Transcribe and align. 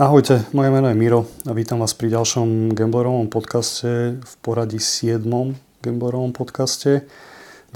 Ahojte, 0.00 0.48
moje 0.56 0.72
meno 0.72 0.88
je 0.88 0.96
Miro 0.96 1.28
a 1.44 1.52
vítam 1.52 1.84
vás 1.84 1.92
pri 1.92 2.08
ďalšom 2.16 2.72
Gamblerovom 2.72 3.28
podcaste 3.28 4.16
v 4.16 4.32
poradí 4.40 4.80
7. 4.80 5.20
Gamblerovom 5.84 6.32
podcaste. 6.32 7.04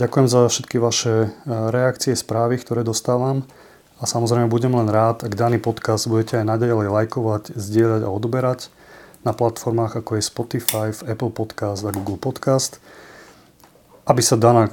Ďakujem 0.01 0.27
za 0.33 0.49
všetky 0.49 0.81
vaše 0.81 1.29
e, 1.29 1.29
reakcie, 1.69 2.17
správy, 2.17 2.57
ktoré 2.57 2.89
dostávam 2.89 3.45
a 4.01 4.09
samozrejme 4.09 4.49
budem 4.49 4.73
len 4.73 4.89
rád, 4.89 5.29
ak 5.29 5.37
daný 5.37 5.61
podcast 5.61 6.09
budete 6.09 6.41
aj 6.41 6.49
naďalej 6.57 6.89
lajkovať, 6.89 7.53
zdieľať 7.53 8.09
a 8.09 8.09
odoberať 8.09 8.73
na 9.29 9.37
platformách 9.37 10.01
ako 10.01 10.17
je 10.17 10.23
Spotify, 10.25 10.89
Apple 11.05 11.37
Podcast 11.37 11.85
a 11.85 11.93
Google 11.93 12.17
Podcast, 12.17 12.81
aby 14.09 14.25
sa 14.25 14.41
daná 14.41 14.73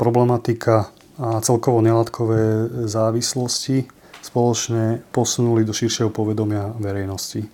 problematika 0.00 0.88
a 1.20 1.44
celkovo 1.44 1.84
nelátkové 1.84 2.72
závislosti 2.88 4.03
spoločne 4.24 5.04
posunuli 5.12 5.68
do 5.68 5.76
širšieho 5.76 6.08
povedomia 6.08 6.72
verejnosti. 6.80 7.44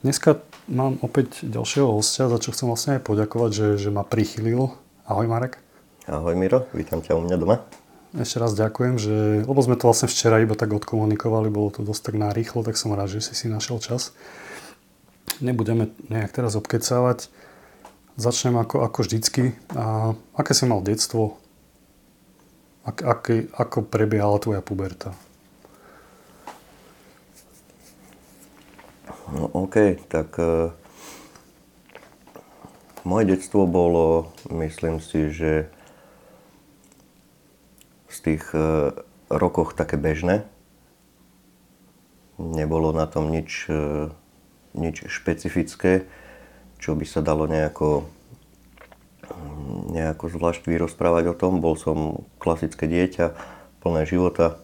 Dneska 0.00 0.40
mám 0.72 0.96
opäť 1.04 1.44
ďalšieho 1.44 1.84
hostia, 1.92 2.32
za 2.32 2.40
čo 2.40 2.56
chcem 2.56 2.64
vlastne 2.64 2.96
aj 2.96 3.04
poďakovať, 3.04 3.50
že, 3.52 3.68
že 3.76 3.88
ma 3.92 4.00
prichylil. 4.00 4.72
Ahoj 5.04 5.28
Marek. 5.28 5.60
Ahoj 6.08 6.32
Miro, 6.32 6.64
vítam 6.72 7.04
ťa 7.04 7.20
u 7.20 7.28
mňa 7.28 7.36
doma. 7.36 7.60
Ešte 8.16 8.40
raz 8.40 8.56
ďakujem, 8.56 8.96
že, 8.96 9.16
lebo 9.44 9.60
sme 9.60 9.76
to 9.76 9.88
vlastne 9.88 10.08
včera 10.08 10.40
iba 10.40 10.56
tak 10.56 10.72
odkomunikovali, 10.72 11.52
bolo 11.52 11.72
to 11.72 11.80
dosť 11.84 12.12
tak 12.12 12.16
narýchlo, 12.20 12.64
tak 12.64 12.76
som 12.80 12.92
rád, 12.92 13.12
že 13.12 13.24
si 13.24 13.36
si 13.36 13.46
našiel 13.52 13.80
čas. 13.80 14.16
Nebudeme 15.44 15.92
nejak 16.08 16.32
teraz 16.32 16.56
obkecávať. 16.56 17.28
Začnem 18.20 18.56
ako, 18.60 18.84
ako 18.84 18.98
vždycky. 19.04 19.56
A 19.72 20.12
aké 20.36 20.52
si 20.52 20.68
mal 20.68 20.84
detstvo? 20.84 21.40
Ak, 22.84 23.00
ako 23.56 23.86
prebiehala 23.88 24.36
tvoja 24.42 24.60
puberta? 24.60 25.16
No 29.30 29.46
OK, 29.54 30.02
tak 30.10 30.34
uh, 30.42 30.74
moje 33.06 33.24
detstvo 33.30 33.70
bolo, 33.70 34.34
myslím 34.50 34.98
si, 34.98 35.30
že 35.30 35.70
z 38.10 38.18
tých 38.18 38.44
uh, 38.50 38.90
rokoch 39.30 39.78
také 39.78 39.94
bežné. 39.94 40.42
Nebolo 42.42 42.90
na 42.90 43.06
tom 43.06 43.30
nič, 43.30 43.70
uh, 43.70 44.10
nič 44.74 45.06
špecifické, 45.06 46.02
čo 46.82 46.98
by 46.98 47.06
sa 47.06 47.22
dalo 47.22 47.46
nejako, 47.46 48.10
nejako 49.94 50.34
zvlášť 50.34 50.66
vyrozprávať 50.66 51.30
o 51.30 51.38
tom. 51.38 51.62
Bol 51.62 51.78
som 51.78 52.26
klasické 52.42 52.90
dieťa, 52.90 53.38
plné 53.86 54.02
života. 54.02 54.58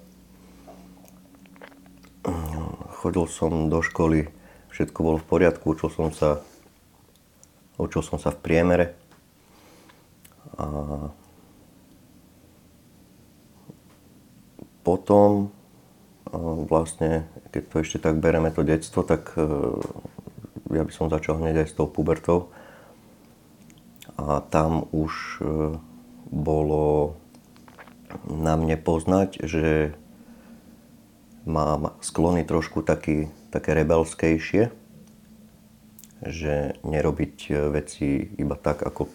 Chodil 2.98 3.30
som 3.30 3.70
do 3.70 3.78
školy 3.78 4.37
všetko 4.78 4.98
bolo 5.02 5.18
v 5.18 5.26
poriadku, 5.26 5.74
učil 5.74 5.90
som 5.90 6.14
sa, 6.14 6.38
učil 7.82 7.98
som 8.06 8.22
sa 8.22 8.30
v 8.30 8.38
priemere. 8.38 8.94
A 10.54 11.10
potom 14.86 15.50
vlastne, 16.70 17.26
keď 17.50 17.62
to 17.66 17.74
ešte 17.82 17.98
tak 18.06 18.22
bereme 18.22 18.54
to 18.54 18.62
detstvo, 18.62 19.02
tak 19.02 19.34
e, 19.34 19.42
ja 20.70 20.86
by 20.86 20.92
som 20.94 21.10
začal 21.10 21.42
hneď 21.42 21.66
aj 21.66 21.68
s 21.72 21.76
tou 21.76 21.90
pubertou. 21.90 22.54
A 24.14 24.38
tam 24.46 24.86
už 24.94 25.12
e, 25.12 25.44
bolo 26.30 27.16
na 28.30 28.54
mne 28.54 28.78
poznať, 28.78 29.42
že 29.42 29.96
mám 31.48 31.96
sklony 32.04 32.44
trošku 32.44 32.84
taký 32.84 33.32
také 33.48 33.72
rebelskejšie, 33.76 34.70
že 36.24 36.54
nerobiť 36.82 37.36
e, 37.48 37.52
veci 37.70 38.26
iba 38.36 38.58
tak, 38.58 38.82
ako, 38.82 39.06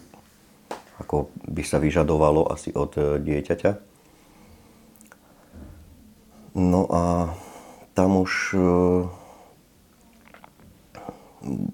ako 1.04 1.16
by 1.44 1.62
sa 1.62 1.78
vyžadovalo 1.78 2.48
asi 2.48 2.72
od 2.72 2.96
e, 2.96 3.02
dieťaťa. 3.20 3.72
No 6.54 6.86
a 6.88 7.34
tam 7.92 8.24
už 8.24 8.32
e, 8.56 8.60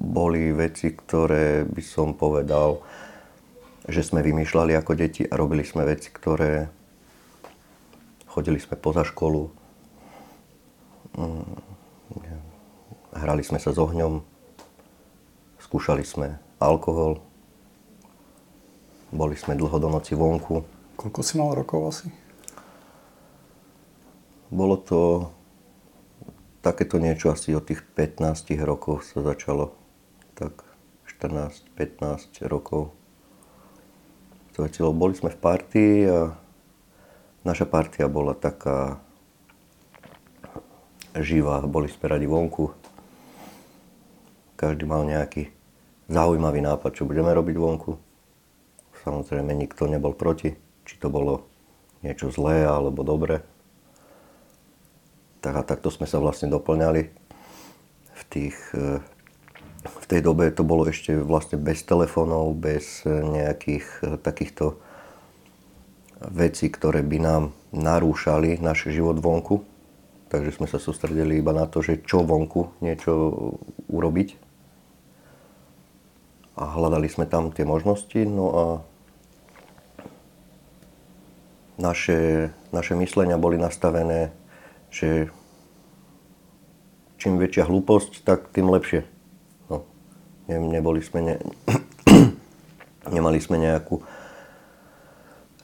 boli 0.03 0.51
veci, 0.51 0.91
ktoré 0.91 1.63
by 1.63 1.83
som 1.85 2.19
povedal, 2.19 2.83
že 3.87 4.03
sme 4.03 4.21
vymýšľali 4.21 4.75
ako 4.75 4.93
deti 4.99 5.23
a 5.25 5.39
robili 5.39 5.63
sme 5.63 5.87
veci, 5.87 6.11
ktoré 6.11 6.69
chodili 8.31 8.59
sme 8.63 8.79
poza 8.79 9.03
školu, 9.03 9.51
mm, 11.19 11.70
Hrali 13.11 13.43
sme 13.43 13.59
sa 13.59 13.75
s 13.75 13.79
ohňom, 13.79 14.23
skúšali 15.59 16.07
sme 16.07 16.39
alkohol, 16.63 17.19
boli 19.11 19.35
sme 19.35 19.59
dlho 19.59 19.77
do 19.83 19.91
noci 19.91 20.15
vonku. 20.15 20.63
Koľko 20.95 21.21
si 21.27 21.35
mal 21.35 21.51
rokov 21.53 21.81
asi? 21.91 22.07
Bolo 24.51 24.79
to 24.79 25.31
takéto 26.63 27.03
niečo 27.03 27.35
asi 27.35 27.51
od 27.55 27.67
tých 27.67 27.83
15 27.99 28.55
rokov 28.63 29.03
sa 29.03 29.23
začalo. 29.23 29.75
Tak 30.39 30.63
14-15 31.11 32.47
rokov. 32.47 32.95
Boli 34.95 35.15
sme 35.17 35.33
v 35.33 35.41
partii 35.41 35.95
a 36.05 36.37
naša 37.49 37.65
partia 37.65 38.07
bola 38.13 38.37
taká 38.37 39.01
živá. 41.17 41.65
Boli 41.65 41.89
sme 41.89 42.07
radi 42.07 42.29
vonku. 42.29 42.80
Každý 44.61 44.85
mal 44.85 45.09
nejaký 45.09 45.49
zaujímavý 46.13 46.61
nápad, 46.61 46.93
čo 46.93 47.09
budeme 47.09 47.33
robiť 47.33 47.57
vonku. 47.57 47.97
Samozrejme, 49.09 49.57
nikto 49.57 49.89
nebol 49.89 50.13
proti, 50.13 50.53
či 50.85 51.01
to 51.01 51.09
bolo 51.09 51.49
niečo 52.05 52.29
zlé 52.29 52.69
alebo 52.69 53.01
dobré. 53.01 53.41
Tak 55.41 55.55
a 55.57 55.63
takto 55.65 55.89
sme 55.89 56.05
sa 56.05 56.21
vlastne 56.21 56.53
doplňali. 56.53 57.09
V, 58.13 58.23
tých, 58.29 58.61
e, 58.77 59.01
v 59.81 60.05
tej 60.05 60.21
dobe 60.21 60.53
to 60.53 60.61
bolo 60.61 60.85
ešte 60.85 61.17
vlastne 61.17 61.57
bez 61.57 61.81
telefónov, 61.81 62.53
bez 62.53 63.09
nejakých 63.09 63.87
e, 64.05 64.21
takýchto 64.21 64.77
vecí, 66.21 66.69
ktoré 66.69 67.01
by 67.01 67.17
nám 67.17 67.43
narúšali 67.73 68.61
náš 68.61 68.93
život 68.93 69.17
vonku. 69.25 69.65
Takže 70.29 70.61
sme 70.61 70.69
sa 70.69 70.77
sústredili 70.77 71.41
iba 71.41 71.57
na 71.57 71.65
to, 71.65 71.81
že 71.81 72.05
čo 72.05 72.21
vonku 72.29 72.77
niečo 72.85 73.33
urobiť 73.89 74.50
a 76.59 76.65
hľadali 76.67 77.07
sme 77.07 77.27
tam 77.27 77.55
tie 77.55 77.63
možnosti. 77.63 78.19
No 78.27 78.47
a 78.51 78.65
naše, 81.81 82.53
naše 82.71 82.95
myslenia 82.95 83.41
boli 83.41 83.57
nastavené, 83.57 84.31
že 84.93 85.33
čím 87.17 87.41
väčšia 87.41 87.69
hlúposť, 87.69 88.25
tak 88.25 88.53
tým 88.53 88.69
lepšie. 88.69 89.09
No, 89.73 89.89
ne, 90.49 90.57
neboli 90.61 91.01
sme 91.01 91.21
ne, 91.25 91.35
nemali 93.17 93.41
sme 93.41 93.57
nejakú 93.61 94.05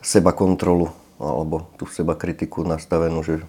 seba 0.01 0.33
kontrolu 0.33 0.93
alebo 1.17 1.73
tú 1.81 1.89
seba 1.89 2.13
kritiku 2.13 2.61
nastavenú, 2.65 3.25
že 3.25 3.41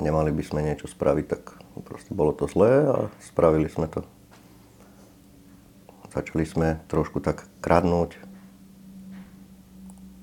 nemali 0.00 0.32
by 0.32 0.42
sme 0.44 0.60
niečo 0.64 0.88
spraviť, 0.88 1.26
tak 1.28 1.42
proste 1.84 2.12
bolo 2.16 2.32
to 2.32 2.48
zlé 2.48 2.88
a 2.88 2.96
spravili 3.20 3.68
sme 3.68 3.88
to. 3.88 4.04
Začali 6.16 6.48
sme 6.48 6.68
trošku 6.88 7.20
tak 7.20 7.44
kradnúť. 7.60 8.16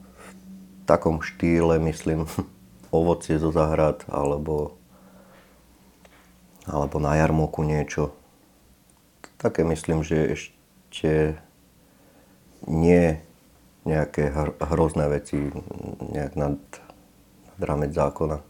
V 0.09 0.81
takom 0.89 1.21
štýle, 1.21 1.77
myslím, 1.85 2.25
ovocie 2.89 3.37
zo 3.37 3.53
zahrad 3.53 4.01
alebo, 4.09 4.73
alebo 6.65 6.97
na 6.97 7.13
jarmoku 7.13 7.61
niečo. 7.61 8.09
Také 9.37 9.61
myslím, 9.61 10.01
že 10.01 10.33
ešte 10.33 11.37
nie 12.65 13.21
nejaké 13.85 14.33
hrozné 14.65 15.13
veci, 15.13 15.53
nejak 16.09 16.33
nad, 16.33 16.57
nad 17.53 17.59
rámec 17.61 17.93
zákona. 17.93 18.41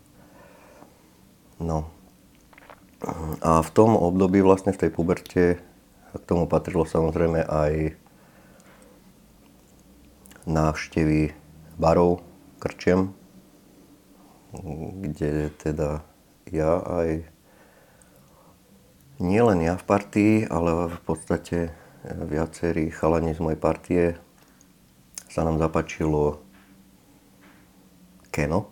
No. 1.59 1.91
A 3.43 3.59
v 3.59 3.69
tom 3.75 3.99
období 3.99 4.39
vlastne 4.39 4.71
v 4.71 4.79
tej 4.79 4.89
puberte 4.95 5.59
a 6.13 6.15
k 6.21 6.27
tomu 6.29 6.45
patrilo 6.45 6.85
samozrejme 6.85 7.41
aj 7.41 7.97
návštevy 10.45 11.33
barov, 11.81 12.21
krčiem, 12.61 13.11
kde 15.01 15.49
teda 15.57 16.05
ja 16.53 16.77
aj 16.85 17.25
nielen 19.17 19.65
ja 19.65 19.73
v 19.73 19.85
partii, 19.89 20.33
ale 20.45 20.93
v 20.93 20.99
podstate 21.01 21.57
viacerí 22.05 22.93
chalani 22.93 23.33
z 23.33 23.41
mojej 23.41 23.59
partie 23.59 24.03
sa 25.27 25.41
nám 25.41 25.57
zapačilo 25.57 26.43
Keno. 28.29 28.69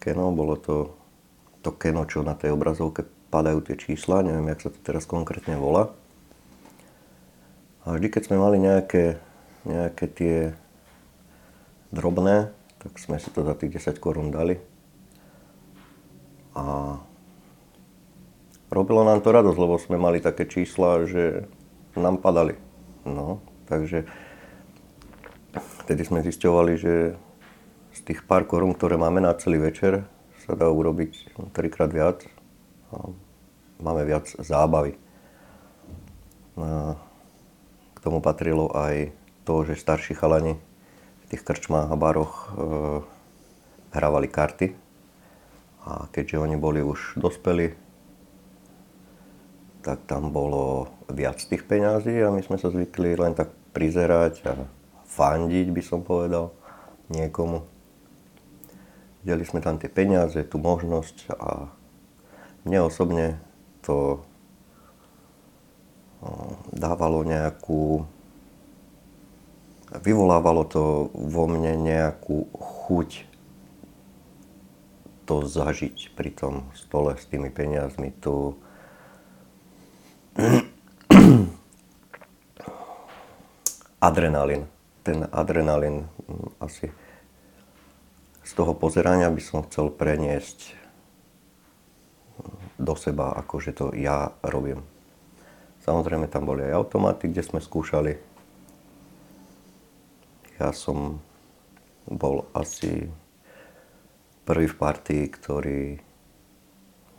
Keno, 0.00 0.32
bolo 0.32 0.56
to 0.60 1.04
to 1.64 1.72
keno, 1.80 2.04
čo 2.04 2.20
na 2.20 2.36
tej 2.36 2.52
obrazovke 2.52 3.08
padajú 3.34 3.66
tie 3.66 3.74
čísla, 3.74 4.22
neviem, 4.22 4.46
jak 4.54 4.62
sa 4.62 4.70
to 4.70 4.78
teraz 4.78 5.10
konkrétne 5.10 5.58
volá. 5.58 5.90
A 7.82 7.98
vždy, 7.98 8.06
keď 8.06 8.30
sme 8.30 8.38
mali 8.38 8.62
nejaké, 8.62 9.18
nejaké 9.66 10.06
tie 10.06 10.36
drobné, 11.90 12.54
tak 12.78 12.94
sme 13.02 13.18
si 13.18 13.34
to 13.34 13.42
za 13.42 13.58
tých 13.58 13.82
10 13.82 13.98
korún 13.98 14.30
dali. 14.30 14.62
A 16.54 16.94
robilo 18.70 19.02
nám 19.02 19.18
to 19.18 19.34
radosť, 19.34 19.58
lebo 19.58 19.82
sme 19.82 19.98
mali 19.98 20.22
také 20.22 20.46
čísla, 20.46 21.02
že 21.02 21.50
nám 21.98 22.22
padali. 22.22 22.54
No, 23.02 23.42
takže 23.66 24.06
vtedy 25.82 26.06
sme 26.06 26.22
zisťovali, 26.22 26.72
že 26.78 26.94
z 27.94 28.00
tých 28.06 28.22
pár 28.30 28.46
korún, 28.46 28.78
ktoré 28.78 28.94
máme 28.94 29.18
na 29.18 29.34
celý 29.34 29.58
večer, 29.58 30.06
sa 30.46 30.54
dá 30.54 30.70
urobiť 30.70 31.34
trikrát 31.50 31.90
viac. 31.90 32.22
Máme 33.84 34.08
viac 34.08 34.24
zábavy. 34.40 34.96
A 36.56 36.96
k 37.92 37.98
tomu 38.00 38.24
patrilo 38.24 38.72
aj 38.72 39.12
to, 39.44 39.68
že 39.68 39.76
starší 39.76 40.16
chalani 40.16 40.56
v 40.56 41.24
tých 41.28 41.44
krčmách 41.44 41.92
a 41.92 41.96
baroch 42.00 42.32
e, 42.32 42.48
hrávali 43.92 44.32
karty. 44.32 44.72
A 45.84 46.08
keďže 46.08 46.40
oni 46.40 46.56
boli 46.56 46.80
už 46.80 47.20
dospeli, 47.20 47.76
tak 49.84 50.08
tam 50.08 50.32
bolo 50.32 50.88
viac 51.12 51.36
tých 51.44 51.68
peňazí 51.68 52.24
a 52.24 52.32
my 52.32 52.40
sme 52.40 52.56
sa 52.56 52.72
zvykli 52.72 53.20
len 53.20 53.36
tak 53.36 53.52
prizerať 53.76 54.34
a 54.48 54.52
fandiť, 55.04 55.68
by 55.68 55.82
som 55.84 56.00
povedal, 56.00 56.56
niekomu. 57.12 57.60
Videli 59.20 59.44
sme 59.44 59.60
tam 59.60 59.76
tie 59.76 59.92
peniaze, 59.92 60.40
tú 60.48 60.56
možnosť 60.56 61.36
a 61.36 61.68
mne 62.64 62.88
osobne 62.88 63.36
to 63.84 64.24
dávalo 66.72 67.20
nejakú, 67.22 68.08
vyvolávalo 70.00 70.64
to 70.64 71.12
vo 71.12 71.44
mne 71.44 71.76
nejakú 71.84 72.48
chuť 72.56 73.28
to 75.24 75.44
zažiť 75.48 76.12
pri 76.12 76.30
tom 76.32 76.68
stole 76.76 77.16
s 77.16 77.24
tými 77.28 77.48
peniazmi, 77.48 78.12
tu 78.20 78.56
adrenalín. 84.04 84.68
Ten 85.04 85.28
adrenalín 85.32 86.08
mm, 86.28 86.60
asi 86.60 86.92
z 88.44 88.52
toho 88.52 88.76
pozerania 88.76 89.32
by 89.32 89.40
som 89.40 89.64
chcel 89.64 89.88
preniesť 89.88 90.76
do 92.78 92.94
seba, 92.98 93.34
ako 93.38 93.54
že 93.62 93.72
to 93.74 93.94
ja 93.94 94.34
robím. 94.42 94.82
Samozrejme 95.84 96.26
tam 96.32 96.48
boli 96.48 96.64
aj 96.64 96.76
automaty, 96.80 97.28
kde 97.28 97.44
sme 97.44 97.60
skúšali. 97.60 98.16
Ja 100.56 100.72
som 100.72 101.20
bol 102.08 102.48
asi 102.56 103.10
prvý 104.48 104.68
v 104.68 104.76
partii, 104.76 105.24
ktorý 105.28 105.82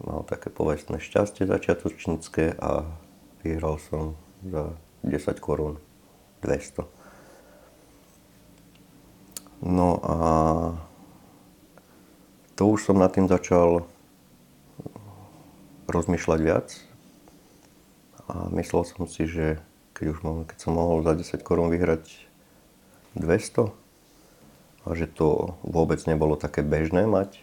mal 0.02 0.26
také 0.28 0.50
povestné 0.50 1.00
šťastie 1.00 1.48
začiatočnícke 1.48 2.58
a 2.60 2.86
vyhral 3.46 3.80
som 3.80 4.18
za 4.44 4.76
10 5.06 5.40
korún 5.40 5.80
200. 6.42 6.86
No 9.66 10.02
a 10.04 10.18
to 12.54 12.64
už 12.70 12.92
som 12.92 13.00
nad 13.00 13.14
tým 13.14 13.26
začal 13.26 13.88
rozmýšľať 15.86 16.40
viac 16.42 16.68
a 18.26 18.50
myslel 18.58 18.84
som 18.86 19.06
si, 19.06 19.30
že 19.30 19.62
keď 19.94 20.06
už 20.12 20.20
mám, 20.26 20.38
keď 20.50 20.58
som 20.60 20.74
mohol 20.76 21.06
za 21.06 21.14
10 21.14 21.46
korún 21.46 21.70
vyhrať 21.70 22.26
200 23.16 23.72
a 24.86 24.88
že 24.94 25.08
to 25.10 25.58
vôbec 25.66 25.98
nebolo 26.06 26.38
také 26.38 26.62
bežné 26.62 27.10
mať 27.10 27.42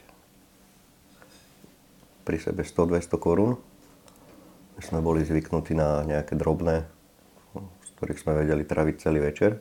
pri 2.22 2.38
sebe 2.38 2.62
100-200 2.62 3.18
korún. 3.18 3.58
My 4.78 4.82
sme 4.82 5.00
boli 5.02 5.26
zvyknutí 5.26 5.74
na 5.74 6.06
nejaké 6.06 6.38
drobné, 6.38 6.86
z 7.56 7.90
ktorých 7.98 8.22
sme 8.22 8.38
vedeli 8.38 8.62
traviť 8.62 8.94
celý 9.02 9.22
večer. 9.22 9.58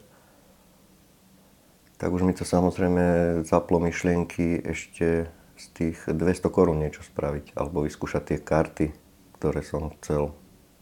Tak 1.97 2.09
už 2.09 2.25
mi 2.25 2.33
to 2.33 2.45
samozrejme 2.45 3.41
zaplo 3.45 3.77
myšlienky 3.77 4.61
ešte 4.61 5.29
z 5.61 5.65
tých 5.77 5.97
200 6.09 6.49
korún 6.49 6.81
niečo 6.81 7.05
spraviť 7.05 7.53
alebo 7.53 7.85
vyskúšať 7.85 8.33
tie 8.33 8.39
karty, 8.41 8.85
ktoré 9.37 9.61
som 9.61 9.93
chcel 10.01 10.33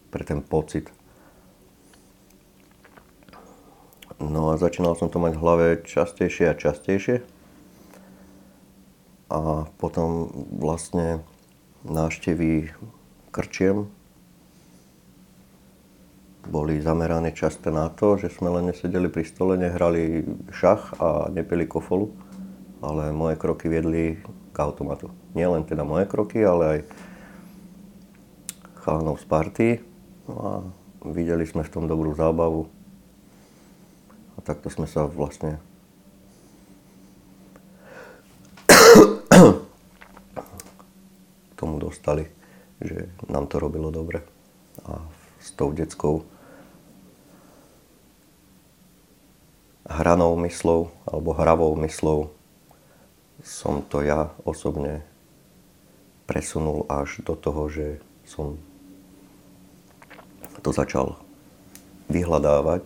pre 0.07 0.23
ten 0.23 0.39
pocit. 0.39 0.87
No 4.19 4.51
a 4.51 4.59
začínal 4.59 4.95
som 4.95 5.11
to 5.11 5.19
mať 5.19 5.35
v 5.35 5.43
hlave 5.43 5.67
častejšie 5.83 6.51
a 6.51 6.55
častejšie. 6.55 7.23
A 9.29 9.67
potom 9.79 10.31
vlastne 10.59 11.23
návštevy 11.87 12.71
krčiem 13.31 13.87
boli 16.49 16.81
zamerané 16.81 17.31
často 17.31 17.69
na 17.69 17.87
to, 17.93 18.17
že 18.17 18.33
sme 18.33 18.49
len 18.49 18.73
nesedeli 18.73 19.07
pri 19.07 19.23
stole, 19.23 19.53
nehrali 19.55 20.25
šach 20.49 20.97
a 20.97 21.29
nepili 21.29 21.69
kofolu, 21.69 22.09
ale 22.81 23.13
moje 23.13 23.37
kroky 23.37 23.69
viedli 23.69 24.17
automatu. 24.59 25.07
Nie 25.31 25.47
len 25.47 25.63
teda 25.63 25.87
moje 25.87 26.05
kroky, 26.05 26.43
ale 26.43 26.63
aj 26.67 26.79
chalanov 28.83 29.17
z 29.17 29.25
party. 29.25 29.67
No 30.27 30.35
a 30.35 30.51
videli 31.15 31.47
sme 31.47 31.63
v 31.63 31.71
tom 31.71 31.87
dobrú 31.87 32.11
zábavu. 32.13 32.67
A 34.35 34.43
takto 34.43 34.67
sme 34.67 34.87
sa 34.87 35.07
vlastne 35.07 35.59
tomu 41.59 41.75
dostali, 41.75 42.23
že 42.79 43.11
nám 43.27 43.51
to 43.51 43.59
robilo 43.59 43.91
dobre. 43.91 44.23
A 44.87 45.03
s 45.43 45.51
tou 45.51 45.75
detskou 45.75 46.23
hranou 49.89 50.39
myslou 50.47 50.87
alebo 51.03 51.35
hravou 51.35 51.75
myslou 51.83 52.31
som 53.43 53.81
to 53.87 54.03
ja 54.03 54.35
osobne 54.43 55.03
presunul 56.29 56.85
až 56.91 57.23
do 57.25 57.33
toho, 57.33 57.71
že 57.71 57.87
som 58.27 58.59
to 60.61 60.69
začal 60.75 61.17
vyhľadávať. 62.11 62.85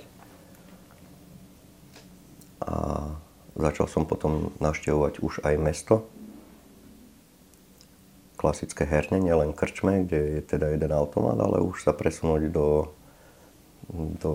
A 2.63 2.75
začal 3.59 3.91
som 3.91 4.07
potom 4.07 4.55
navštevovať 4.63 5.19
už 5.19 5.43
aj 5.43 5.55
mesto, 5.59 5.95
klasické 8.39 8.83
herne, 8.83 9.19
nielen 9.23 9.55
krčme, 9.55 10.03
kde 10.03 10.39
je 10.39 10.41
teda 10.43 10.75
jeden 10.75 10.91
automat, 10.91 11.39
ale 11.39 11.63
už 11.63 11.83
sa 11.83 11.95
presunúť 11.95 12.51
do, 12.51 12.91
do 14.19 14.33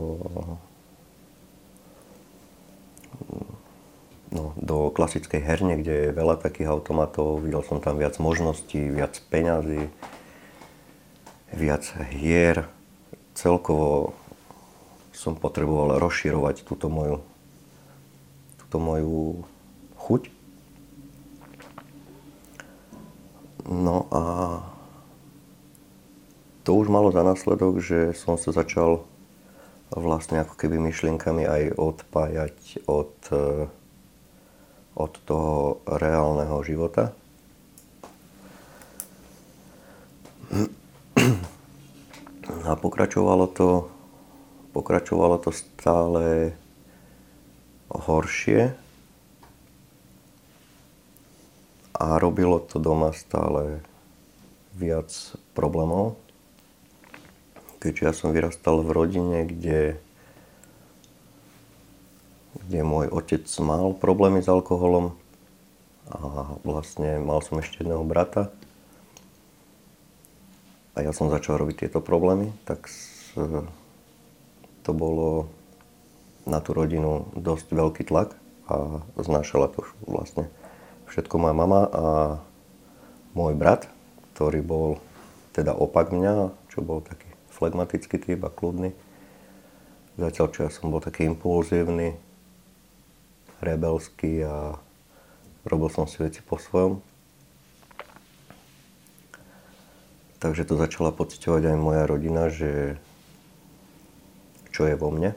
do 4.57 4.89
klasickej 4.95 5.45
herne, 5.45 5.77
kde 5.83 5.95
je 6.09 6.17
veľa 6.17 6.41
takých 6.41 6.73
automatov. 6.73 7.45
Videl 7.45 7.61
som 7.67 7.83
tam 7.83 8.01
viac 8.01 8.17
možností, 8.17 8.89
viac 8.89 9.19
peňazí, 9.29 9.91
viac 11.53 11.85
hier. 12.15 12.71
Celkovo 13.37 14.17
som 15.13 15.35
potreboval 15.35 15.99
rozširovať 15.99 16.63
túto 16.63 16.87
moju, 16.87 17.21
túto 18.63 18.79
moju 18.79 19.43
chuť. 19.99 20.31
No 23.69 24.09
a 24.15 24.23
to 26.65 26.73
už 26.77 26.89
malo 26.89 27.13
za 27.13 27.27
následok, 27.27 27.81
že 27.83 28.17
som 28.17 28.41
sa 28.41 28.55
začal 28.55 29.05
vlastne 29.89 30.45
ako 30.45 30.55
keby 30.57 30.77
myšlienkami 30.79 31.49
aj 31.49 31.63
odpájať 31.81 32.57
od 32.85 33.13
od 34.99 35.13
toho 35.23 35.79
reálneho 35.87 36.59
života. 36.67 37.15
A 42.69 42.75
pokračovalo 42.75 43.47
to, 43.49 43.87
pokračovalo 44.75 45.39
to 45.39 45.55
stále 45.55 46.53
horšie 47.89 48.75
a 51.97 52.07
robilo 52.21 52.59
to 52.61 52.83
doma 52.83 53.15
stále 53.15 53.81
viac 54.77 55.09
problémov. 55.55 56.19
Keďže 57.79 58.03
ja 58.03 58.13
som 58.13 58.35
vyrastal 58.35 58.83
v 58.83 58.91
rodine, 58.91 59.47
kde 59.47 60.03
kde 62.69 62.85
môj 62.85 63.09
otec 63.09 63.49
mal 63.65 63.97
problémy 63.97 64.45
s 64.45 64.49
alkoholom 64.53 65.17
a 66.13 66.19
vlastne 66.69 67.17
mal 67.17 67.41
som 67.41 67.57
ešte 67.65 67.81
jedného 67.81 68.05
brata 68.05 68.53
a 70.93 71.01
ja 71.01 71.17
som 71.17 71.33
začal 71.33 71.57
robiť 71.57 71.89
tieto 71.89 72.05
problémy, 72.05 72.53
tak 72.69 72.93
to 74.85 74.91
bolo 74.93 75.49
na 76.45 76.61
tú 76.61 76.77
rodinu 76.77 77.33
dosť 77.33 77.73
veľký 77.73 78.03
tlak 78.13 78.37
a 78.69 79.01
znášala 79.17 79.73
to 79.73 79.89
vlastne 80.05 80.53
všetko 81.09 81.41
moja 81.41 81.57
mama 81.57 81.81
a 81.89 82.05
môj 83.33 83.57
brat, 83.57 83.89
ktorý 84.37 84.61
bol 84.61 84.89
teda 85.57 85.73
opak 85.73 86.13
mňa, 86.13 86.53
čo 86.69 86.85
bol 86.85 87.01
taký 87.01 87.33
flegmatický 87.49 88.21
typ 88.21 88.45
a 88.45 88.53
kľudný. 88.53 88.93
Zatiaľ, 90.21 90.47
čo 90.53 90.61
ja 90.67 90.71
som 90.71 90.93
bol 90.93 91.01
taký 91.01 91.25
impulzívny, 91.31 92.28
rebelský 93.61 94.45
a 94.47 94.79
robil 95.67 95.91
som 95.91 96.07
si 96.07 96.19
veci 96.23 96.41
po 96.43 96.57
svojom. 96.57 97.03
Takže 100.39 100.63
to 100.71 100.79
začala 100.79 101.11
pocitovať 101.11 101.75
aj 101.75 101.77
moja 101.83 102.05
rodina, 102.07 102.47
že 102.47 102.95
čo 104.71 104.87
je 104.87 104.95
vo 104.95 105.11
mne. 105.11 105.35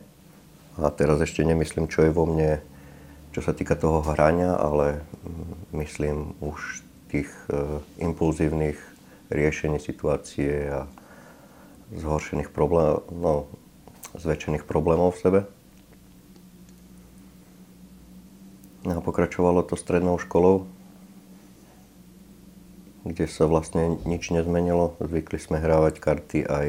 A 0.77 0.93
teraz 0.93 1.17
ešte 1.17 1.41
nemyslím, 1.41 1.89
čo 1.89 2.05
je 2.05 2.13
vo 2.13 2.29
mne, 2.29 2.61
čo 3.33 3.41
sa 3.41 3.57
týka 3.57 3.73
toho 3.73 4.05
hrania, 4.05 4.53
ale 4.53 5.01
myslím 5.73 6.37
už 6.37 6.85
tých 7.09 7.33
e, 7.49 7.81
impulzívnych 7.97 8.77
riešení 9.33 9.81
situácie 9.81 10.69
a 10.69 10.85
zhoršených 11.91 12.53
problémov, 12.53 13.03
no, 13.09 13.33
zväčšených 14.15 14.69
problémov 14.69 15.17
v 15.17 15.21
sebe. 15.25 15.39
No 15.43 15.61
a 18.81 18.97
pokračovalo 18.97 19.61
to 19.61 19.77
strednou 19.77 20.17
školou, 20.17 20.65
kde 23.05 23.29
sa 23.29 23.45
vlastne 23.45 24.01
nič 24.09 24.33
nezmenilo. 24.33 24.97
Zvykli 24.97 25.37
sme 25.37 25.61
hrávať 25.61 26.01
karty 26.01 26.39
aj 26.49 26.67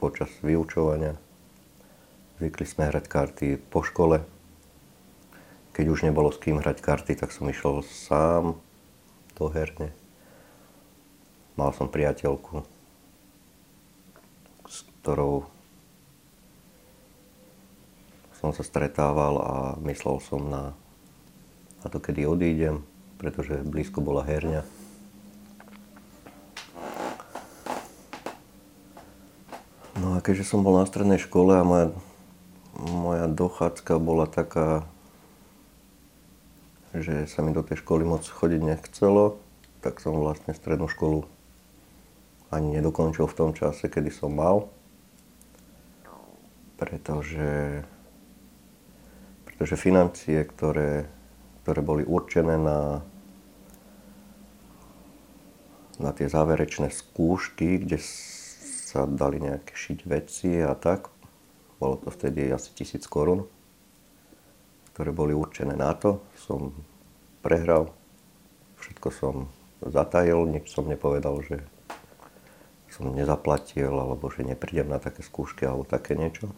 počas 0.00 0.28
vyučovania. 0.44 1.16
Zvykli 2.40 2.64
sme 2.64 2.88
hrať 2.88 3.04
karty 3.08 3.46
po 3.56 3.80
škole. 3.80 4.24
Keď 5.76 5.86
už 5.88 6.04
nebolo 6.04 6.28
s 6.28 6.40
kým 6.40 6.60
hrať 6.60 6.80
karty, 6.84 7.12
tak 7.16 7.32
som 7.32 7.48
išiel 7.48 7.84
sám 7.84 8.60
do 9.36 9.46
herne. 9.48 9.96
Mal 11.56 11.72
som 11.76 11.88
priateľku, 11.88 12.64
s 14.68 14.84
ktorou 15.00 15.48
som 18.40 18.56
sa 18.56 18.64
stretával 18.64 19.34
a 19.40 19.54
myslel 19.84 20.16
som 20.24 20.40
na, 20.48 20.72
na 21.80 21.86
to, 21.88 21.98
kedy 22.00 22.28
odídem, 22.28 22.84
pretože 23.16 23.60
blízko 23.64 24.04
bola 24.04 24.24
herňa. 24.24 24.62
No 30.00 30.16
a 30.16 30.24
keďže 30.24 30.48
som 30.48 30.64
bol 30.64 30.80
na 30.80 30.88
strednej 30.88 31.20
škole 31.20 31.60
a 31.60 31.64
moja, 31.64 31.92
moja 32.80 33.28
dochádzka 33.28 34.00
bola 34.00 34.24
taká, 34.24 34.88
že 36.96 37.28
sa 37.28 37.44
mi 37.44 37.52
do 37.52 37.60
tej 37.60 37.84
školy 37.84 38.08
moc 38.08 38.24
chodiť 38.24 38.60
nechcelo, 38.64 39.36
tak 39.84 40.00
som 40.00 40.16
vlastne 40.16 40.56
strednú 40.56 40.88
školu 40.88 41.28
ani 42.50 42.80
nedokončil 42.80 43.28
v 43.28 43.36
tom 43.36 43.50
čase, 43.54 43.86
kedy 43.86 44.10
som 44.10 44.34
mal. 44.34 44.66
Pretože, 46.80 47.84
pretože 49.44 49.76
financie, 49.76 50.42
ktoré, 50.42 51.06
ktoré 51.62 51.80
boli 51.84 52.02
určené 52.04 52.56
na, 52.56 53.04
na 56.00 56.10
tie 56.16 56.26
záverečné 56.26 56.88
skúšky, 56.88 57.84
kde 57.84 58.00
sa 58.90 59.06
dali 59.06 59.38
nejaké 59.38 59.70
šiť 59.70 59.98
veci 60.08 60.50
a 60.58 60.74
tak. 60.74 61.12
Bolo 61.80 61.96
to 62.00 62.12
vtedy 62.12 62.50
asi 62.52 62.74
tisíc 62.76 63.06
korún, 63.06 63.48
ktoré 64.92 65.14
boli 65.14 65.32
určené 65.32 65.78
na 65.78 65.96
to. 65.96 66.20
Som 66.36 66.76
prehral, 67.40 67.94
všetko 68.82 69.08
som 69.14 69.34
zatajil, 69.80 70.44
nič 70.44 70.68
som 70.68 70.84
nepovedal, 70.84 71.40
že 71.40 71.64
som 72.90 73.08
nezaplatil, 73.14 73.94
alebo 73.94 74.28
že 74.28 74.44
neprídem 74.44 74.90
na 74.90 75.00
také 75.00 75.22
skúšky, 75.24 75.64
alebo 75.64 75.88
také 75.88 76.18
niečo. 76.18 76.52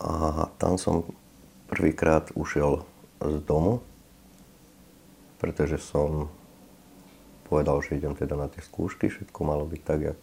A 0.00 0.48
tam 0.60 0.68
som 0.80 1.04
prvýkrát 1.68 2.32
ušiel 2.32 2.88
z 3.20 3.36
domu 3.44 3.84
pretože 5.40 5.80
som 5.80 6.28
povedal, 7.48 7.80
že 7.80 7.96
idem 7.96 8.12
teda 8.12 8.36
na 8.36 8.46
tie 8.52 8.60
skúšky, 8.60 9.08
všetko 9.08 9.40
malo 9.42 9.64
byť 9.64 9.82
tak, 9.82 10.00
jak, 10.12 10.20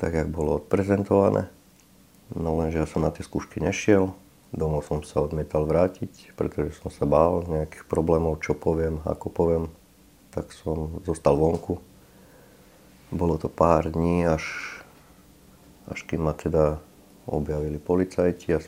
tak, 0.00 0.12
jak 0.16 0.28
bolo 0.32 0.58
odprezentované. 0.58 1.52
No 2.32 2.56
lenže 2.56 2.80
ja 2.80 2.88
som 2.88 3.04
na 3.04 3.12
tie 3.12 3.20
skúšky 3.20 3.60
nešiel, 3.60 4.16
domov 4.50 4.88
som 4.88 5.04
sa 5.04 5.20
odmietal 5.20 5.68
vrátiť, 5.68 6.32
pretože 6.34 6.80
som 6.80 6.88
sa 6.88 7.04
bál 7.04 7.44
nejakých 7.44 7.84
problémov, 7.84 8.40
čo 8.40 8.56
poviem, 8.56 9.04
ako 9.04 9.28
poviem, 9.28 9.64
tak 10.32 10.50
som 10.50 11.04
zostal 11.04 11.36
vonku. 11.36 11.78
Bolo 13.12 13.36
to 13.36 13.52
pár 13.52 13.92
dní, 13.92 14.24
až, 14.26 14.42
až 15.86 16.00
kým 16.08 16.26
ma 16.26 16.34
teda 16.34 16.80
objavili 17.26 17.80
policajti 17.80 18.56
a 18.56 18.60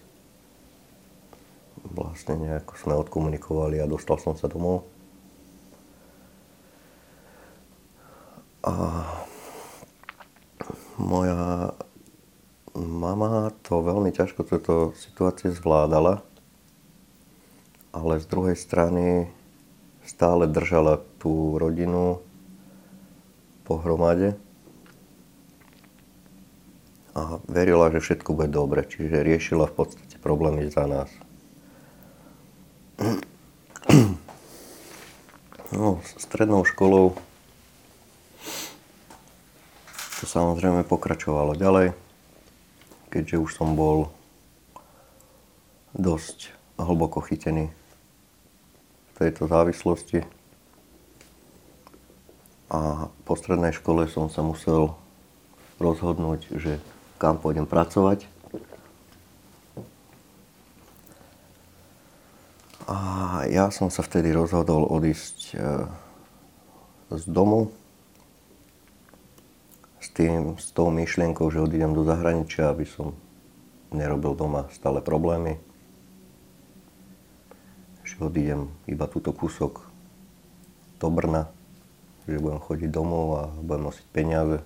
vlastne 1.93 2.41
nejako 2.41 2.73
sme 2.77 2.95
odkomunikovali 2.97 3.79
a 3.81 3.91
dostal 3.91 4.17
som 4.17 4.35
sa 4.35 4.49
domov. 4.49 4.89
A 8.67 9.07
moja 10.99 11.71
mama 12.75 13.55
to 13.63 13.79
veľmi 13.85 14.11
ťažko 14.11 14.43
túto 14.43 14.75
situáciu 14.99 15.55
zvládala, 15.55 16.25
ale 17.95 18.19
z 18.19 18.27
druhej 18.27 18.59
strany 18.59 19.31
stále 20.03 20.51
držala 20.51 20.99
tú 21.23 21.57
rodinu 21.61 22.19
pohromade 23.63 24.39
a 27.17 27.41
verila, 27.49 27.89
že 27.89 28.05
všetko 28.05 28.37
bude 28.37 28.53
dobre, 28.53 28.85
čiže 28.85 29.25
riešila 29.25 29.73
v 29.73 29.75
podstate 29.75 30.21
problémy 30.21 30.69
za 30.69 30.85
nás. 30.85 31.09
No, 35.73 36.05
strednou 36.21 36.69
školou 36.69 37.17
to 40.21 40.25
samozrejme 40.25 40.85
pokračovalo 40.85 41.57
ďalej, 41.57 41.93
keďže 43.13 43.37
už 43.41 43.51
som 43.53 43.77
bol 43.77 44.13
dosť 45.97 46.53
hlboko 46.77 47.25
chytený 47.25 47.73
v 49.13 49.17
tejto 49.17 49.49
závislosti. 49.49 50.25
A 52.73 53.09
po 53.25 53.35
strednej 53.37 53.73
škole 53.73 54.09
som 54.09 54.29
sa 54.29 54.41
musel 54.45 54.93
rozhodnúť, 55.81 56.41
že 56.57 56.81
kam 57.17 57.41
pôjdem 57.41 57.65
pracovať. 57.65 58.29
A 62.87 62.97
ja 63.51 63.67
som 63.75 63.91
sa 63.91 64.07
vtedy 64.07 64.31
rozhodol 64.31 64.87
odísť 64.87 65.39
e, 65.53 65.55
z 67.11 67.25
domu 67.27 67.75
s, 69.99 70.09
tým, 70.15 70.55
s 70.55 70.71
tou 70.71 70.95
myšlienkou, 70.95 71.51
že 71.51 71.67
odídem 71.67 71.91
do 71.91 72.07
zahraničia, 72.07 72.71
aby 72.71 72.87
som 72.87 73.19
nerobil 73.91 74.39
doma 74.39 74.71
stále 74.71 75.03
problémy. 75.03 75.59
Že 78.07 78.31
odídem 78.31 78.71
iba 78.87 79.11
túto 79.11 79.35
kúsok 79.35 79.83
do 81.03 81.11
Brna, 81.11 81.51
že 82.31 82.39
budem 82.39 82.63
chodiť 82.63 82.91
domov 82.95 83.27
a 83.35 83.43
budem 83.67 83.91
nosiť 83.91 84.07
peniaze. 84.15 84.63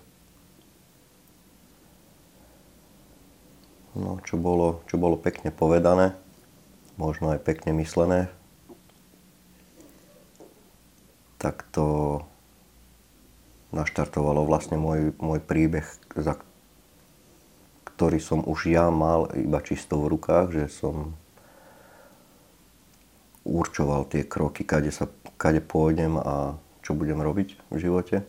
No, 3.98 4.22
čo 4.22 4.38
bolo, 4.38 4.86
čo 4.86 4.98
bolo 4.98 5.18
pekne 5.18 5.50
povedané 5.50 6.14
možno 7.00 7.32
aj 7.32 7.40
pekne 7.40 7.72
myslené, 7.80 8.28
tak 11.40 11.64
to 11.72 12.20
naštartovalo 13.72 14.44
vlastne 14.44 14.76
môj, 14.76 15.16
môj 15.16 15.40
príbeh, 15.40 15.88
za 16.12 16.36
ktorý 17.88 18.20
som 18.20 18.44
už 18.44 18.68
ja 18.68 18.92
mal 18.92 19.32
iba 19.32 19.64
čisto 19.64 19.96
v 19.96 20.12
rukách, 20.12 20.46
že 20.52 20.64
som 20.68 21.16
určoval 23.48 24.04
tie 24.12 24.28
kroky, 24.28 24.68
kade, 24.68 24.92
sa, 24.92 25.08
kade 25.40 25.64
pôjdem 25.64 26.20
a 26.20 26.60
čo 26.84 26.92
budem 26.92 27.24
robiť 27.24 27.56
v 27.72 27.76
živote. 27.80 28.20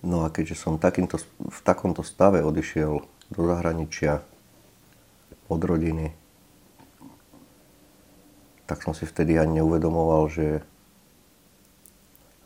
No 0.00 0.24
a 0.24 0.32
keďže 0.32 0.56
som 0.56 0.80
takýmto, 0.80 1.20
v 1.38 1.60
takomto 1.60 2.00
stave 2.00 2.40
odišiel 2.40 3.04
do 3.30 3.42
zahraničia, 3.44 4.24
od 5.50 5.60
rodiny, 5.60 6.14
tak 8.70 8.86
som 8.86 8.94
si 8.94 9.02
vtedy 9.02 9.34
ani 9.34 9.60
neuvedomoval, 9.60 10.30
že 10.30 10.46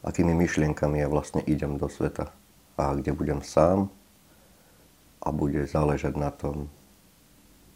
akými 0.00 0.32
myšlienkami 0.32 1.04
ja 1.04 1.08
vlastne 1.12 1.44
idem 1.44 1.76
do 1.76 1.84
sveta 1.86 2.32
a 2.80 2.96
kde 2.96 3.12
budem 3.12 3.44
sám 3.44 3.92
a 5.20 5.28
bude 5.30 5.68
záležať 5.68 6.16
na 6.16 6.32
tom, 6.32 6.72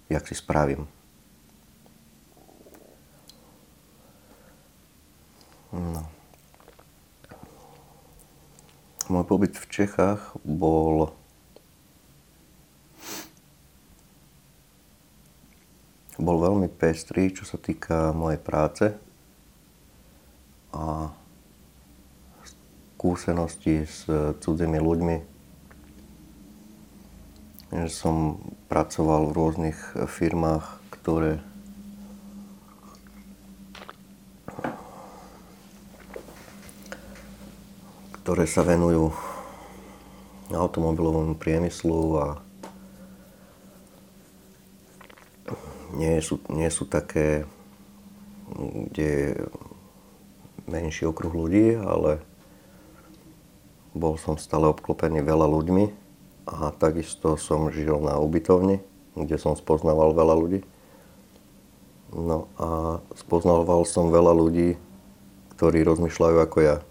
jak 0.08 0.24
si 0.24 0.34
spravím. 0.34 0.88
No. 5.72 6.17
Môj 9.08 9.24
pobyt 9.24 9.56
v 9.56 9.66
Čechách 9.72 10.36
bol 10.44 11.16
bol 16.18 16.36
veľmi 16.44 16.68
pestrý, 16.68 17.32
čo 17.32 17.48
sa 17.48 17.56
týka 17.56 18.12
mojej 18.12 18.36
práce 18.36 18.92
a 20.76 21.08
skúsenosti 22.44 23.88
s 23.88 24.04
cudzými 24.44 24.76
ľuďmi. 24.76 25.16
Že 27.72 27.88
som 27.88 28.16
pracoval 28.68 29.32
v 29.32 29.36
rôznych 29.40 29.78
firmách, 30.04 30.84
ktoré 31.00 31.40
ktoré 38.28 38.44
sa 38.44 38.60
venujú 38.60 39.08
automobilovému 40.52 41.40
priemyslu 41.40 42.20
a 42.20 42.26
nie 45.96 46.20
sú, 46.20 46.36
nie 46.52 46.68
sú 46.68 46.84
také, 46.84 47.48
kde 48.52 49.08
je 49.08 49.32
menší 50.68 51.08
okruh 51.08 51.32
ľudí, 51.32 51.80
ale 51.80 52.20
bol 53.96 54.20
som 54.20 54.36
stále 54.36 54.68
obklopený 54.68 55.24
veľa 55.24 55.48
ľuďmi 55.48 55.88
a 56.52 56.68
takisto 56.76 57.40
som 57.40 57.72
žil 57.72 57.96
na 57.96 58.20
ubytovni, 58.20 58.84
kde 59.16 59.40
som 59.40 59.56
spoznával 59.56 60.12
veľa 60.12 60.34
ľudí. 60.36 60.60
No 62.12 62.44
a 62.60 63.00
spoznával 63.16 63.88
som 63.88 64.12
veľa 64.12 64.36
ľudí, 64.36 64.76
ktorí 65.56 65.80
rozmýšľajú 65.80 66.36
ako 66.44 66.58
ja. 66.60 66.84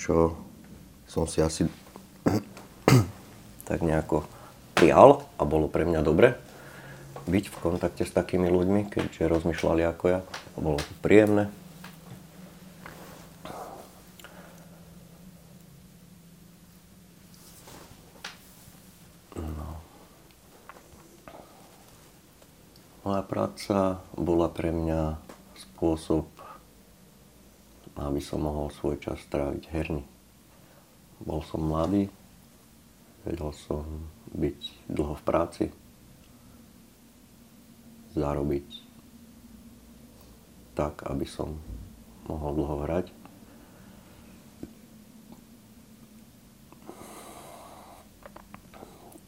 Čo 0.00 0.32
som 1.04 1.28
si 1.28 1.44
asi 1.44 1.68
tak 3.68 3.84
nejako 3.84 4.24
prijal 4.72 5.28
a 5.36 5.44
bolo 5.44 5.68
pre 5.68 5.84
mňa 5.84 6.00
dobre 6.00 6.40
byť 7.28 7.44
v 7.52 7.56
kontakte 7.60 8.08
s 8.08 8.16
takými 8.16 8.48
ľuďmi, 8.48 8.88
keďže 8.88 9.28
rozmýšľali 9.28 9.84
ako 9.84 10.04
ja. 10.08 10.20
A 10.24 10.58
bolo 10.58 10.80
to 10.80 10.92
príjemné. 11.04 11.52
Moja 23.00 23.24
práca 23.26 23.98
bola 24.14 24.46
pre 24.46 24.70
mňa 24.70 25.18
spôsob, 25.56 26.30
aby 27.98 28.20
som 28.22 28.44
mohol 28.44 28.70
svoj 28.70 29.00
čas 29.02 29.18
stráviť 29.26 29.70
herný. 29.72 30.04
Bol 31.20 31.42
som 31.44 31.64
mladý, 31.64 32.08
vedel 33.26 33.50
som 33.52 33.84
byť 34.32 34.88
dlho 34.88 35.14
v 35.18 35.26
práci, 35.26 35.64
zarobiť 38.14 38.66
tak, 40.74 41.04
aby 41.06 41.26
som 41.26 41.58
mohol 42.26 42.56
dlho 42.56 42.76
hrať. 42.86 43.06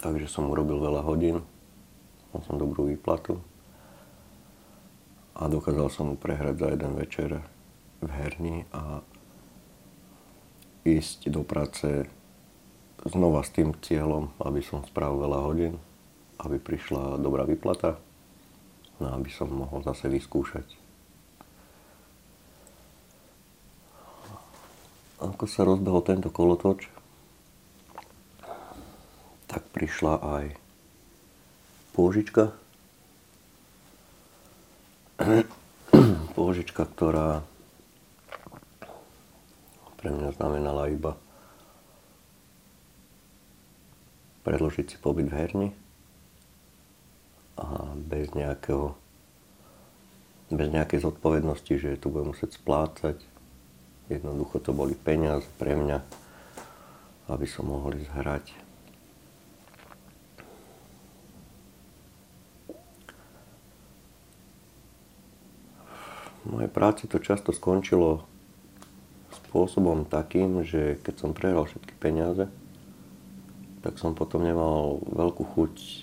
Takže 0.02 0.26
som 0.26 0.50
urobil 0.50 0.82
veľa 0.82 1.06
hodín, 1.06 1.46
mal 2.34 2.42
som 2.42 2.58
dobrú 2.58 2.90
výplatu 2.90 3.38
a 5.38 5.46
dokázal 5.46 5.88
som 5.94 6.04
mu 6.10 6.16
prehrať 6.18 6.58
za 6.58 6.68
jeden 6.74 6.92
večer 6.98 7.38
v 8.02 8.10
herni 8.10 8.56
a 8.74 9.00
ísť 10.82 11.30
do 11.30 11.46
práce 11.46 12.10
znova 13.06 13.46
s 13.46 13.54
tým 13.54 13.72
cieľom, 13.78 14.34
aby 14.42 14.62
som 14.62 14.82
spravil 14.82 15.22
veľa 15.22 15.38
hodín, 15.46 15.74
aby 16.42 16.58
prišla 16.58 17.22
dobrá 17.22 17.46
vyplata 17.46 18.02
no 19.02 19.18
aby 19.18 19.30
som 19.34 19.50
mohol 19.50 19.82
zase 19.82 20.06
vyskúšať. 20.06 20.78
Ako 25.18 25.46
sa 25.50 25.66
rozbehol 25.66 26.02
tento 26.06 26.30
kolotoč, 26.30 26.86
tak 29.50 29.62
prišla 29.74 30.18
aj 30.18 30.44
pôžička, 31.94 32.54
pôžička, 36.38 36.82
ktorá 36.86 37.46
pre 40.02 40.10
mňa 40.10 40.34
znamenala 40.34 40.90
iba 40.90 41.14
predložiť 44.42 44.86
si 44.90 44.96
pobyt 44.98 45.30
v 45.30 45.38
herni 45.38 45.68
a 47.54 47.94
bez 47.94 48.34
nejakého 48.34 48.98
bez 50.52 50.68
nejakej 50.68 51.06
zodpovednosti, 51.06 51.74
že 51.78 51.96
tu 51.96 52.12
budem 52.12 52.34
musieť 52.34 52.60
splácať. 52.60 53.16
Jednoducho 54.12 54.60
to 54.60 54.76
boli 54.76 54.92
peniaze 54.92 55.48
pre 55.56 55.72
mňa, 55.72 56.04
aby 57.32 57.46
som 57.48 57.72
mohol 57.72 57.96
ísť 57.96 58.12
hrať. 58.12 58.46
V 66.42 66.46
mojej 66.50 66.68
práci 66.68 67.08
to 67.08 67.22
často 67.22 67.54
skončilo 67.54 68.31
spôsobom 69.52 70.08
takým, 70.08 70.64
že 70.64 70.96
keď 71.04 71.14
som 71.20 71.36
prehral 71.36 71.68
všetky 71.68 71.92
peniaze, 72.00 72.48
tak 73.84 74.00
som 74.00 74.16
potom 74.16 74.40
nemal 74.40 75.04
veľkú 75.12 75.44
chuť 75.44 75.74
e, 75.76 75.96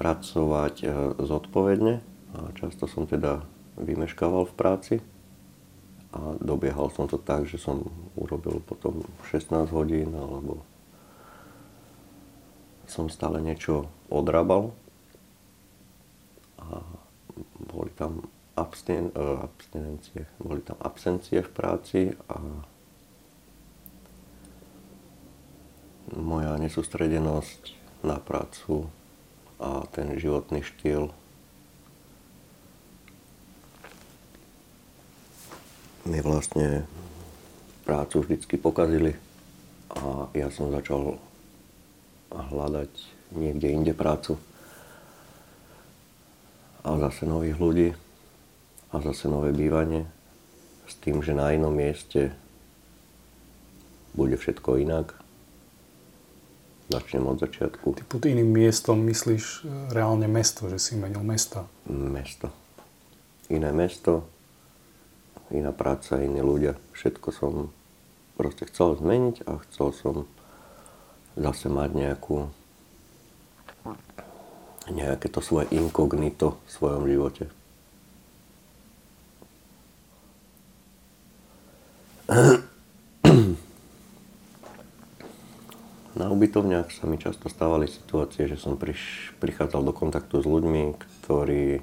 pracovať 0.00 0.74
e, 0.80 0.86
zodpovedne. 1.20 2.00
A 2.32 2.38
často 2.56 2.88
som 2.88 3.04
teda 3.04 3.44
vymeškával 3.76 4.48
v 4.48 4.56
práci. 4.56 4.94
A 6.16 6.40
dobiehal 6.40 6.88
som 6.88 7.04
to 7.04 7.20
tak, 7.20 7.44
že 7.44 7.60
som 7.60 7.84
urobil 8.16 8.64
potom 8.64 9.04
16 9.28 9.68
hodín 9.76 10.16
alebo 10.16 10.64
som 12.88 13.12
stále 13.12 13.44
niečo 13.44 13.92
odrábal 14.08 14.72
a 16.56 16.80
boli 17.68 17.92
tam 17.92 18.24
abstien, 18.58 19.14
uh, 19.14 19.46
abstinencie, 19.46 20.26
boli 20.42 20.58
tam 20.66 20.74
absencie 20.82 21.46
v 21.46 21.50
práci 21.54 22.00
a 22.26 22.42
moja 26.18 26.56
nesústredenosť 26.58 27.76
na 28.02 28.18
prácu 28.18 28.88
a 29.62 29.84
ten 29.90 30.18
životný 30.18 30.64
štýl. 30.64 31.10
Mi 36.08 36.18
vlastne 36.24 36.88
prácu 37.84 38.24
vždycky 38.24 38.56
pokazili 38.56 39.12
a 39.92 40.30
ja 40.32 40.48
som 40.48 40.72
začal 40.72 41.20
hľadať 42.32 42.92
niekde 43.36 43.68
inde 43.68 43.92
prácu 43.92 44.40
a 46.84 46.96
zase 46.96 47.28
nových 47.28 47.58
ľudí 47.60 47.88
a 48.92 49.00
zase 49.04 49.28
nové 49.28 49.52
bývanie 49.52 50.08
s 50.88 50.96
tým, 50.96 51.20
že 51.20 51.36
na 51.36 51.52
inom 51.52 51.72
mieste 51.72 52.32
bude 54.16 54.34
všetko 54.34 54.80
inak. 54.80 55.12
Začnem 56.88 57.28
od 57.28 57.36
začiatku. 57.36 58.00
Ty 58.00 58.04
pod 58.08 58.24
iným 58.24 58.48
miestom 58.48 59.04
myslíš 59.04 59.44
e, 59.44 59.92
reálne 59.92 60.24
mesto, 60.24 60.72
že 60.72 60.80
si 60.80 60.96
menil 60.96 61.20
mesta? 61.20 61.68
Mesto. 61.84 62.48
Iné 63.52 63.76
mesto, 63.76 64.24
iná 65.52 65.68
práca, 65.76 66.16
iní 66.16 66.40
ľudia. 66.40 66.80
Všetko 66.96 67.28
som 67.28 67.52
proste 68.40 68.64
chcel 68.72 68.96
zmeniť 68.96 69.44
a 69.44 69.60
chcel 69.68 69.92
som 69.92 70.14
zase 71.36 71.68
mať 71.68 71.90
nejakú 71.92 72.48
nejaké 74.88 75.28
to 75.28 75.44
svoje 75.44 75.68
inkognito 75.76 76.56
v 76.64 76.68
svojom 76.72 77.04
živote. 77.04 77.44
Na 86.18 86.28
ubytovniach 86.28 86.92
sa 86.92 87.08
mi 87.08 87.16
často 87.16 87.48
stávali 87.48 87.88
situácie, 87.88 88.44
že 88.44 88.60
som 88.60 88.76
priš, 88.76 89.32
prichádzal 89.40 89.80
do 89.80 89.96
kontaktu 89.96 90.44
s 90.44 90.46
ľuďmi, 90.46 90.92
ktorí, 91.00 91.80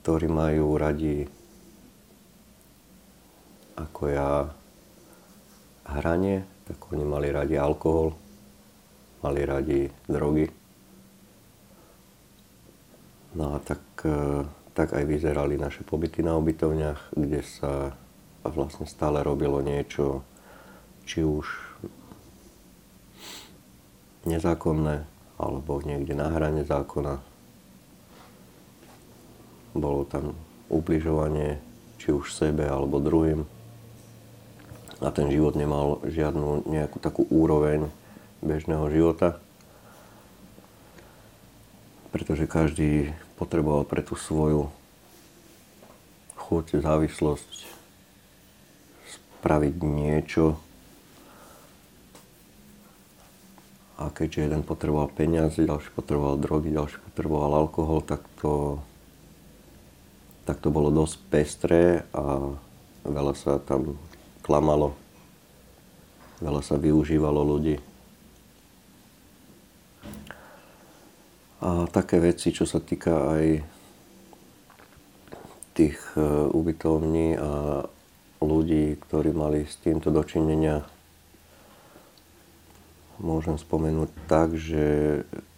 ktorí 0.00 0.26
majú 0.32 0.72
radi 0.80 1.28
ako 3.76 4.02
ja 4.08 4.48
hranie, 5.84 6.48
tak 6.64 6.80
oni 6.96 7.04
mali 7.04 7.28
radi 7.28 7.60
alkohol, 7.60 8.16
mali 9.20 9.44
radi 9.44 9.92
drogy. 10.08 10.48
No 13.36 13.52
a 13.52 13.58
tak, 13.60 13.84
e, 14.08 14.48
tak 14.72 14.96
aj 14.96 15.04
vyzerali 15.04 15.60
naše 15.60 15.84
pobyty 15.84 16.24
na 16.24 16.40
ubytovniach, 16.40 17.12
kde 17.12 17.44
sa 17.44 17.92
vlastne 18.44 18.88
stále 18.88 19.20
robilo 19.20 19.60
niečo, 19.60 20.24
či 21.04 21.20
už 21.26 21.44
nezákonné 24.24 25.04
alebo 25.40 25.80
niekde 25.80 26.12
na 26.12 26.28
hrane 26.28 26.64
zákona. 26.64 27.20
Bolo 29.72 30.04
tam 30.04 30.36
ubližovanie 30.68 31.60
či 32.00 32.12
už 32.12 32.32
sebe 32.32 32.68
alebo 32.68 33.00
druhým. 33.00 33.44
A 35.00 35.08
ten 35.08 35.32
život 35.32 35.56
nemal 35.56 36.04
žiadnu 36.04 36.68
nejakú 36.68 37.00
takú 37.00 37.24
úroveň 37.32 37.88
bežného 38.44 38.84
života. 38.92 39.40
Pretože 42.12 42.44
každý 42.44 43.16
potreboval 43.40 43.88
pre 43.88 44.04
tú 44.04 44.12
svoju 44.12 44.68
chuť, 46.36 46.84
závislosť 46.84 47.79
spraviť 49.40 49.76
niečo, 49.80 50.60
A 54.00 54.08
keďže 54.08 54.48
jeden 54.48 54.64
potreboval 54.64 55.12
peniaze, 55.12 55.60
ďalší 55.60 55.92
potreboval 55.92 56.40
drogy, 56.40 56.72
ďalší 56.72 57.04
potreboval 57.12 57.52
alkohol, 57.68 58.00
tak 58.00 58.24
to, 58.40 58.80
tak 60.48 60.56
to 60.64 60.72
bolo 60.72 60.88
dosť 60.88 61.16
pestré 61.28 62.08
a 62.16 62.56
veľa 63.04 63.36
sa 63.36 63.60
tam 63.60 64.00
klamalo, 64.40 64.96
veľa 66.40 66.64
sa 66.64 66.80
využívalo 66.80 67.44
ľudí. 67.44 67.76
A 71.60 71.84
také 71.92 72.24
veci, 72.24 72.56
čo 72.56 72.64
sa 72.64 72.80
týka 72.80 73.36
aj 73.36 73.44
tých 75.76 76.00
e, 76.16 76.24
ubytovní 76.56 77.36
a 77.36 77.84
ľudí, 78.40 78.96
ktorí 79.08 79.30
mali 79.36 79.68
s 79.68 79.76
týmto 79.78 80.08
dočinenia, 80.08 80.84
môžem 83.20 83.60
spomenúť 83.60 84.10
tak, 84.26 84.56
že 84.56 84.84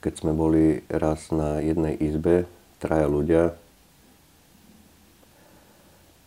keď 0.02 0.12
sme 0.18 0.32
boli 0.34 0.82
raz 0.90 1.30
na 1.30 1.62
jednej 1.62 1.94
izbe, 1.94 2.50
traja 2.82 3.06
ľudia, 3.06 3.54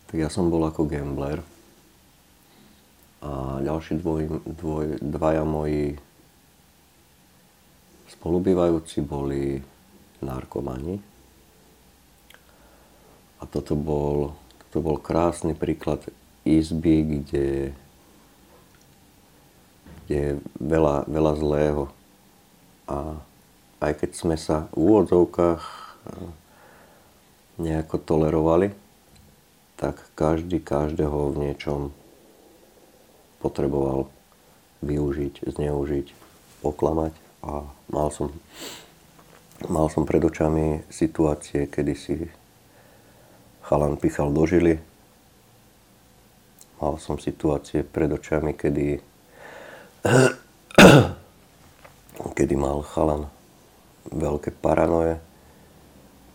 tak 0.08 0.16
ja 0.16 0.32
som 0.32 0.48
bol 0.48 0.64
ako 0.64 0.88
gambler 0.88 1.44
a 3.20 3.60
ďalší 3.60 4.00
dvoj, 4.00 4.22
dvoj, 4.44 4.86
dvaja 5.02 5.44
moji 5.44 5.98
spolubývajúci 8.16 9.02
boli 9.02 9.60
narkomani. 10.22 11.02
A 13.36 13.44
toto 13.44 13.76
bol, 13.76 14.32
toto 14.68 14.78
bol 14.80 14.96
krásny 14.96 15.52
príklad 15.52 16.06
izby, 16.46 17.02
kde 17.02 17.74
je 20.06 20.38
veľa, 20.62 21.10
veľa 21.10 21.32
zlého. 21.42 21.90
A 22.86 23.18
aj 23.82 23.92
keď 23.98 24.10
sme 24.14 24.36
sa 24.38 24.70
v 24.72 24.78
úvodzovkách 24.78 25.62
eh, 25.62 26.30
nejako 27.58 27.96
tolerovali, 27.98 28.70
tak 29.76 30.00
každý 30.16 30.62
každého 30.62 31.36
v 31.36 31.50
niečom 31.50 31.80
potreboval 33.44 34.08
využiť, 34.80 35.44
zneužiť, 35.44 36.06
oklamať 36.64 37.12
a 37.44 37.68
mal 37.92 38.08
som, 38.08 38.32
mal 39.68 39.92
som 39.92 40.08
pred 40.08 40.24
očami 40.24 40.80
situácie, 40.88 41.68
kedy 41.68 41.92
si 41.92 42.14
chalan 43.68 44.00
pichal 44.00 44.32
do 44.32 44.48
žily. 44.48 44.80
Mal 46.76 46.94
som 47.00 47.16
situácie 47.16 47.80
pred 47.80 48.12
očami, 48.12 48.52
kedy 48.52 49.00
kedy 52.36 52.54
mal 52.56 52.84
chalan 52.84 53.32
veľké 54.12 54.52
paranoje, 54.60 55.16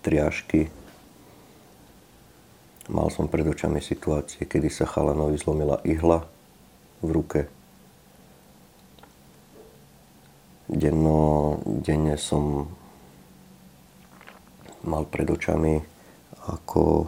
triažky. 0.01 0.73
Mal 2.89 3.08
som 3.13 3.30
pred 3.30 3.45
očami 3.45 3.80
situácie, 3.80 4.49
kedy 4.49 4.67
sa 4.67 4.89
chalanovi 4.89 5.38
zlomila 5.38 5.77
ihla 5.86 6.25
v 7.06 7.10
ruke. 7.13 7.41
Denno, 10.65 11.62
denne 11.86 12.17
som 12.17 12.65
mal 14.82 15.06
pred 15.06 15.30
očami, 15.30 15.77
ako, 16.49 17.06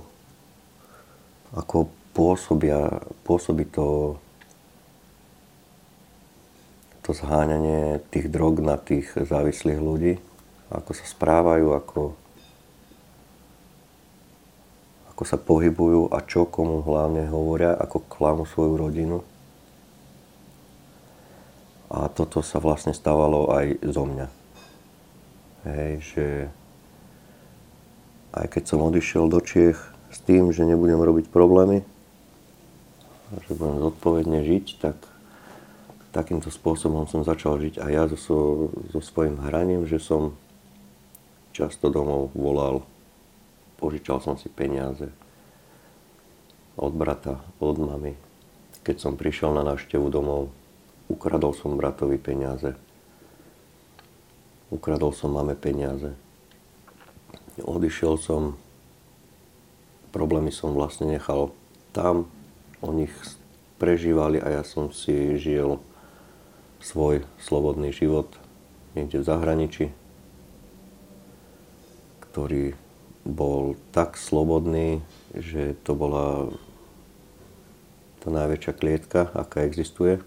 ako 1.58 2.03
pôsobia, 2.14 3.02
pôsobí 3.26 3.66
to 3.70 4.18
to 7.04 7.12
zháňanie 7.12 8.00
tých 8.16 8.32
drog 8.32 8.64
na 8.64 8.80
tých 8.80 9.12
závislých 9.12 9.76
ľudí, 9.76 10.14
ako 10.72 10.96
sa 10.96 11.04
správajú, 11.04 11.76
ako, 11.76 12.02
ako 15.12 15.24
sa 15.28 15.36
pohybujú 15.36 16.16
a 16.16 16.24
čo 16.24 16.48
komu 16.48 16.80
hlavne 16.80 17.28
hovoria, 17.28 17.76
ako 17.76 18.08
klamú 18.08 18.48
svoju 18.48 18.74
rodinu. 18.80 19.18
A 21.92 22.08
toto 22.08 22.40
sa 22.40 22.58
vlastne 22.64 22.96
stávalo 22.96 23.52
aj 23.52 23.84
zo 23.84 24.04
mňa. 24.08 24.28
Hej, 25.68 25.92
že 26.02 26.26
aj 28.34 28.48
keď 28.48 28.64
som 28.64 28.80
odišiel 28.82 29.28
do 29.28 29.44
Čiech 29.44 29.78
s 30.10 30.24
tým, 30.24 30.56
že 30.56 30.66
nebudem 30.66 30.98
robiť 30.98 31.30
problémy, 31.30 31.84
že 33.42 33.58
budem 33.58 33.82
zodpovedne 33.82 34.40
žiť, 34.46 34.66
tak 34.78 34.98
takýmto 36.14 36.54
spôsobom 36.54 37.10
som 37.10 37.26
začal 37.26 37.58
žiť 37.58 37.82
aj 37.82 37.92
ja 37.92 38.06
so, 38.14 38.70
so, 38.94 39.00
svojím 39.02 39.42
hraním, 39.42 39.90
že 39.90 39.98
som 39.98 40.38
často 41.54 41.90
domov 41.90 42.30
volal, 42.38 42.86
požičal 43.82 44.22
som 44.22 44.38
si 44.38 44.50
peniaze 44.50 45.10
od 46.78 46.94
brata, 46.94 47.42
od 47.58 47.78
mamy. 47.82 48.14
Keď 48.86 48.96
som 49.02 49.14
prišiel 49.18 49.54
na 49.54 49.66
návštevu 49.66 50.10
domov, 50.10 50.54
ukradol 51.10 51.54
som 51.54 51.78
bratovi 51.78 52.18
peniaze. 52.18 52.78
Ukradol 54.74 55.14
som 55.14 55.34
mame 55.34 55.54
peniaze. 55.54 56.18
Odišiel 57.62 58.18
som, 58.18 58.58
problémy 60.10 60.50
som 60.50 60.74
vlastne 60.74 61.14
nechal 61.14 61.54
tam, 61.94 62.26
o 62.84 62.92
nich 62.92 63.16
prežívali 63.80 64.44
a 64.44 64.60
ja 64.60 64.64
som 64.68 64.92
si 64.92 65.40
žil 65.40 65.80
svoj 66.84 67.24
slobodný 67.40 67.96
život 67.96 68.28
niekde 68.92 69.24
v 69.24 69.28
zahraničí, 69.28 69.86
ktorý 72.28 72.76
bol 73.24 73.80
tak 73.96 74.20
slobodný, 74.20 75.00
že 75.32 75.80
to 75.88 75.96
bola 75.96 76.52
tá 78.20 78.28
najväčšia 78.28 78.74
klietka, 78.76 79.32
aká 79.32 79.64
existuje. 79.64 80.20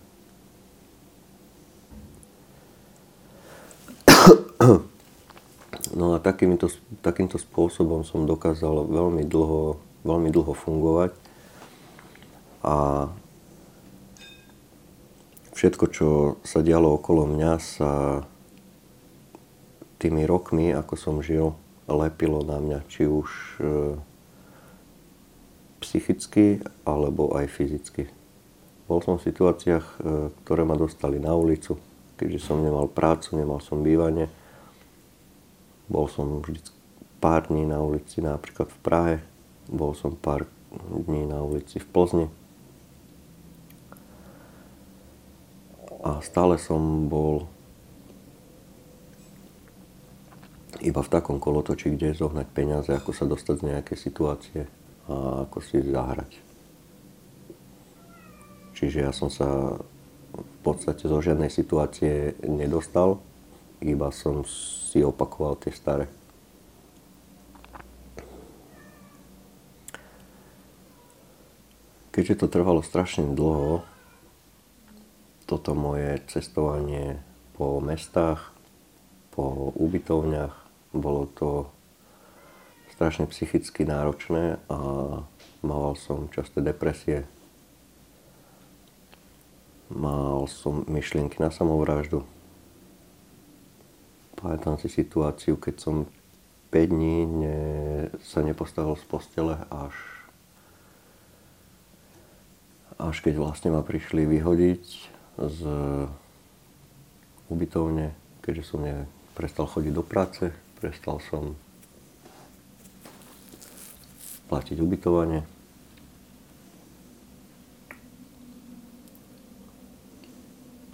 No 5.97 6.13
a 6.13 6.21
takýmto, 6.21 6.69
takýmto 7.01 7.41
spôsobom 7.41 8.05
som 8.05 8.29
dokázal 8.29 8.89
veľmi 8.89 9.25
dlho, 9.25 9.81
veľmi 10.05 10.29
dlho 10.29 10.53
fungovať 10.53 11.26
a 12.67 13.07
všetko, 15.55 15.85
čo 15.95 16.09
sa 16.43 16.61
dialo 16.61 16.99
okolo 16.99 17.31
mňa, 17.31 17.53
sa 17.63 17.93
tými 20.03 20.27
rokmi, 20.27 20.75
ako 20.75 20.95
som 20.99 21.17
žil, 21.23 21.55
lepilo 21.87 22.43
na 22.43 22.59
mňa, 22.59 22.79
či 22.91 23.07
už 23.07 23.29
e, 23.31 23.65
psychicky, 25.81 26.61
alebo 26.83 27.33
aj 27.39 27.47
fyzicky. 27.49 28.11
Bol 28.91 29.01
som 29.01 29.17
v 29.17 29.27
situáciách, 29.31 29.87
e, 29.87 29.97
ktoré 30.45 30.67
ma 30.67 30.75
dostali 30.75 31.23
na 31.23 31.33
ulicu, 31.39 31.79
keďže 32.19 32.51
som 32.51 32.61
nemal 32.61 32.91
prácu, 32.91 33.39
nemal 33.39 33.63
som 33.63 33.81
bývanie. 33.87 34.27
Bol 35.87 36.11
som 36.11 36.43
vždy 36.43 36.61
pár 37.23 37.49
dní 37.49 37.65
na 37.65 37.79
ulici, 37.79 38.19
napríklad 38.19 38.69
v 38.69 38.79
Prahe. 38.83 39.17
Bol 39.71 39.95
som 39.95 40.19
pár 40.19 40.51
dní 40.91 41.25
na 41.31 41.41
ulici 41.41 41.79
v 41.79 41.87
Plzni. 41.89 42.27
Stále 46.23 46.61
som 46.61 47.11
bol 47.11 47.49
iba 50.85 51.01
v 51.01 51.13
takom 51.13 51.41
kolotoči, 51.41 51.93
kde 51.93 52.15
zohnať 52.15 52.47
peniaze, 52.53 52.91
ako 52.93 53.11
sa 53.17 53.25
dostať 53.25 53.55
z 53.59 53.67
nejakej 53.73 53.99
situácie 53.99 54.63
a 55.09 55.49
ako 55.49 55.59
si 55.65 55.81
zahrať. 55.81 56.33
Čiže 58.77 59.09
ja 59.09 59.13
som 59.17 59.33
sa 59.33 59.81
v 60.37 60.57
podstate 60.61 61.09
zo 61.09 61.17
žiadnej 61.25 61.49
situácie 61.49 62.37
nedostal, 62.45 63.25
iba 63.81 64.13
som 64.13 64.45
si 64.45 65.01
opakoval 65.01 65.57
tie 65.57 65.73
staré. 65.73 66.13
Keďže 72.13 72.45
to 72.45 72.47
trvalo 72.49 72.81
strašne 72.81 73.33
dlho, 73.37 73.85
toto 75.47 75.79
moje 75.79 76.19
cestovanie 76.27 77.23
po 77.55 77.79
mestách, 77.79 78.51
po 79.31 79.71
ubytovniach, 79.79 80.53
bolo 80.91 81.31
to 81.31 81.71
strašne 82.91 83.31
psychicky 83.31 83.87
náročné 83.87 84.59
a 84.67 84.79
mal 85.63 85.95
som 85.95 86.27
časté 86.35 86.59
depresie. 86.61 87.29
Mal 89.87 90.51
som 90.51 90.83
myšlienky 90.91 91.39
na 91.39 91.55
samovraždu. 91.55 92.27
Pamätám 94.35 94.83
si 94.83 94.91
situáciu, 94.91 95.55
keď 95.57 95.75
som 95.79 95.97
5 96.75 96.91
dní 96.91 97.17
ne, 97.25 97.61
sa 98.27 98.43
nepostavil 98.43 98.99
z 98.99 99.05
postele 99.07 99.55
až 99.71 99.95
až 102.97 103.21
keď 103.21 103.37
vlastne 103.37 103.71
ma 103.77 103.85
prišli 103.85 104.25
vyhodiť 104.25 105.16
z 105.37 105.61
ubytovne, 107.53 108.17
keďže 108.41 108.65
som 108.65 108.81
ne, 108.83 109.05
prestal 109.37 109.69
chodiť 109.69 109.93
do 109.93 110.05
práce, 110.05 110.51
prestal 110.81 111.21
som 111.21 111.53
platiť 114.49 114.81
ubytovanie. 114.81 115.45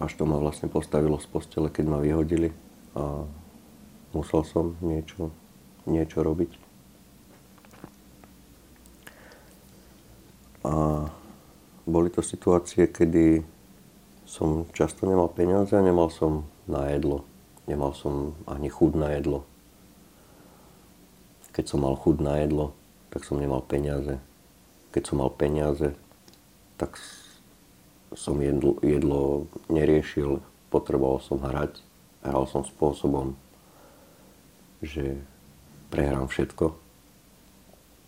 Až 0.03 0.19
to 0.19 0.27
ma 0.27 0.35
vlastne 0.43 0.67
postavilo 0.67 1.15
z 1.23 1.31
postele, 1.31 1.71
keď 1.71 1.85
ma 1.87 1.99
vyhodili 2.03 2.51
a 2.99 3.23
musel 4.11 4.43
som 4.43 4.75
niečo, 4.83 5.31
niečo 5.87 6.27
robiť. 6.27 6.51
A 10.67 11.07
boli 11.87 12.11
to 12.11 12.19
situácie, 12.19 12.91
kedy 12.91 13.47
som 14.33 14.65
často 14.73 15.05
nemal 15.05 15.29
peniaze 15.29 15.77
a 15.77 15.85
nemal 15.85 16.09
som 16.09 16.49
na 16.65 16.89
jedlo. 16.89 17.29
Nemal 17.69 17.93
som 17.93 18.33
ani 18.49 18.73
chud 18.73 18.97
na 18.97 19.13
jedlo. 19.13 19.45
Keď 21.53 21.69
som 21.69 21.85
mal 21.85 21.93
chud 22.01 22.25
na 22.25 22.41
jedlo, 22.41 22.73
tak 23.13 23.29
som 23.29 23.37
nemal 23.37 23.61
peniaze. 23.61 24.17
Keď 24.97 25.03
som 25.05 25.21
mal 25.21 25.29
peniaze, 25.29 25.93
tak 26.81 26.97
som 28.17 28.41
jedlo, 28.41 28.81
jedlo 28.81 29.45
neriešil, 29.69 30.41
potreboval 30.73 31.21
som 31.21 31.37
hrať. 31.37 31.85
Hral 32.25 32.49
som 32.49 32.65
spôsobom, 32.65 33.37
že 34.81 35.21
prehrám 35.93 36.33
všetko 36.33 36.73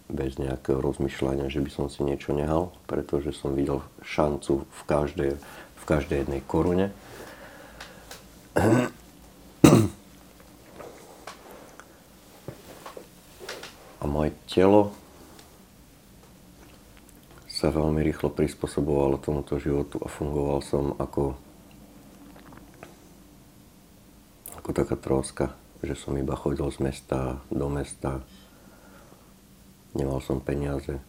bez 0.09 0.41
nejakého 0.41 0.81
rozmýšľania, 0.81 1.53
že 1.53 1.61
by 1.61 1.71
som 1.73 1.87
si 1.93 2.01
niečo 2.01 2.33
nehal, 2.33 2.73
pretože 2.89 3.37
som 3.37 3.53
videl 3.53 3.85
šancu 4.01 4.65
v 4.65 4.81
každej, 4.89 5.33
každej 5.85 6.25
jednej 6.25 6.41
korune. 6.45 6.91
A 14.01 14.05
moje 14.05 14.33
telo 14.49 14.93
sa 17.65 17.73
veľmi 17.73 18.05
rýchlo 18.05 18.29
prispôsobovalo 18.29 19.17
tomuto 19.17 19.57
životu 19.57 19.97
a 20.05 20.09
fungoval 20.13 20.61
som 20.61 20.93
ako, 21.01 21.33
ako 24.61 24.71
taká 24.77 24.97
troska, 25.01 25.47
že 25.81 25.97
som 25.97 26.13
iba 26.21 26.37
chodil 26.37 26.69
z 26.69 26.85
mesta 26.85 27.41
do 27.49 27.73
mesta, 27.73 28.21
nemal 29.97 30.21
som 30.21 30.45
peniaze, 30.45 31.01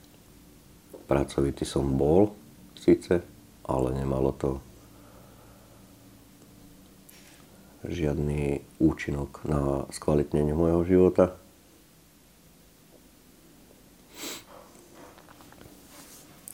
pracovitý 1.12 1.68
som 1.68 1.84
bol 1.98 2.32
síce, 2.80 3.20
ale 3.66 3.88
nemalo 3.92 4.32
to 4.38 4.62
žiadny 7.88 8.65
účinok 8.82 9.41
na 9.45 9.89
skvalitnenie 9.93 10.54
môjho 10.54 10.82
života. 10.86 11.26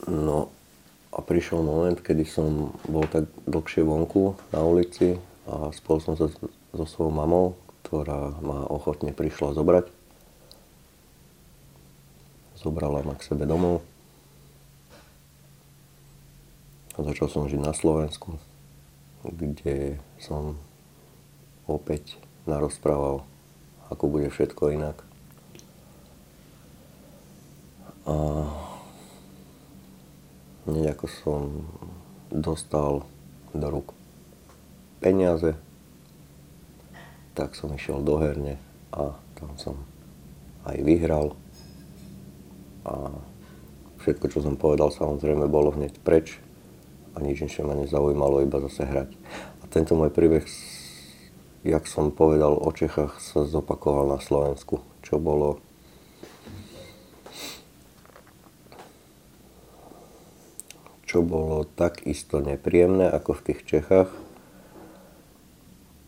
No 0.08 0.50
a 1.12 1.18
prišiel 1.20 1.62
moment, 1.62 2.00
kedy 2.00 2.24
som 2.24 2.74
bol 2.88 3.04
tak 3.06 3.28
dlhšie 3.44 3.84
vonku 3.84 4.34
na 4.50 4.64
ulici 4.64 5.20
a 5.46 5.68
spol 5.70 6.00
som 6.00 6.16
sa 6.16 6.32
so 6.72 6.84
svojou 6.88 7.12
mamou, 7.12 7.54
ktorá 7.84 8.32
ma 8.40 8.64
ochotne 8.72 9.12
prišla 9.12 9.52
zobrať. 9.52 9.86
Zobrala 12.56 13.04
ma 13.04 13.14
k 13.18 13.26
sebe 13.26 13.44
domov. 13.44 13.84
A 16.96 17.04
začal 17.04 17.28
som 17.28 17.48
žiť 17.48 17.60
na 17.60 17.72
Slovensku, 17.76 18.36
kde 19.24 19.96
som 20.20 20.56
opäť 21.76 22.20
narozprával, 22.44 23.24
ako 23.88 24.04
bude 24.08 24.28
všetko 24.28 24.76
inak. 24.76 24.98
A 28.02 28.14
hneď 30.66 30.94
ako 30.94 31.06
som 31.06 31.42
dostal 32.32 33.06
do 33.52 33.66
rúk 33.68 33.94
peniaze, 34.98 35.54
tak 37.32 37.56
som 37.56 37.72
išiel 37.72 38.04
do 38.04 38.20
herne 38.20 38.60
a 38.92 39.16
tam 39.38 39.52
som 39.56 39.76
aj 40.66 40.78
vyhral. 40.82 41.34
A 42.82 43.14
všetko, 44.02 44.26
čo 44.30 44.38
som 44.42 44.58
povedal, 44.58 44.90
samozrejme 44.90 45.46
bolo 45.46 45.70
hneď 45.74 45.98
preč 46.02 46.42
a 47.14 47.22
nič 47.22 47.44
inšie 47.44 47.62
ma 47.62 47.78
nezaujímalo, 47.78 48.42
iba 48.42 48.58
zase 48.66 48.82
hrať. 48.88 49.10
A 49.62 49.64
tento 49.70 49.94
môj 49.94 50.10
príbeh, 50.10 50.42
jak 51.62 51.86
som 51.86 52.10
povedal 52.10 52.58
o 52.58 52.70
Čechách, 52.74 53.22
sa 53.22 53.46
zopakoval 53.46 54.18
na 54.18 54.20
Slovensku, 54.22 54.82
čo 55.02 55.22
bolo 55.22 55.62
čo 61.12 61.20
bolo 61.20 61.68
takisto 61.76 62.40
nepríjemné 62.40 63.04
ako 63.04 63.36
v 63.36 63.44
tých 63.52 63.60
Čechách. 63.68 64.08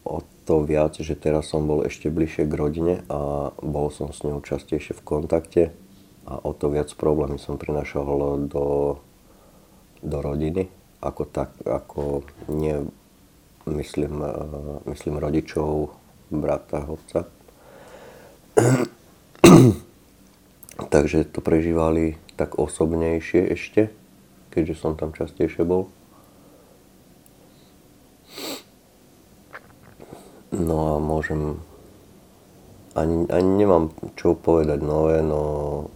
O 0.08 0.24
to 0.48 0.64
viac, 0.64 0.96
že 0.96 1.12
teraz 1.12 1.52
som 1.52 1.68
bol 1.68 1.84
ešte 1.84 2.08
bližšie 2.08 2.48
k 2.48 2.54
rodine 2.56 2.94
a 3.12 3.52
bol 3.60 3.92
som 3.92 4.16
s 4.16 4.24
ňou 4.24 4.40
častejšie 4.40 4.96
v 4.96 5.04
kontakte 5.04 5.62
a 6.24 6.40
o 6.40 6.56
to 6.56 6.72
viac 6.72 6.88
problémy 6.96 7.36
som 7.36 7.60
prinašal 7.60 8.48
do, 8.48 8.96
do 10.00 10.18
rodiny, 10.24 10.72
ako, 11.04 11.28
tak, 11.28 11.52
ako 11.68 12.24
nie 12.48 12.88
myslím, 13.66 14.24
myslím 14.87 15.16
rodičov, 15.18 15.90
brata, 16.31 16.85
otca. 16.85 17.24
Takže 20.94 21.24
to 21.31 21.38
prežívali 21.40 22.18
tak 22.35 22.59
osobnejšie 22.59 23.46
ešte 23.50 23.94
keďže 24.55 24.79
som 24.79 24.94
tam 24.94 25.11
častejšie 25.11 25.66
bol. 25.66 25.90
No 30.55 30.94
a 30.94 31.03
môžem... 31.03 31.59
Ani, 32.94 33.27
ani 33.27 33.50
nemám 33.59 33.90
čo 34.14 34.38
povedať 34.38 34.79
nové, 34.79 35.18
no 35.18 35.90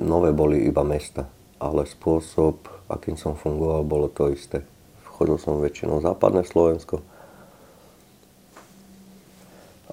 nové 0.00 0.32
boli 0.32 0.64
iba 0.64 0.80
mesta. 0.80 1.28
Ale 1.60 1.84
spôsob, 1.84 2.64
akým 2.88 3.20
som 3.20 3.36
fungoval, 3.36 3.84
bolo 3.84 4.08
to 4.08 4.32
isté. 4.32 4.64
Chodil 5.16 5.40
som 5.40 5.64
väčšinou 5.64 6.04
západné 6.04 6.44
Slovensko 6.44 7.00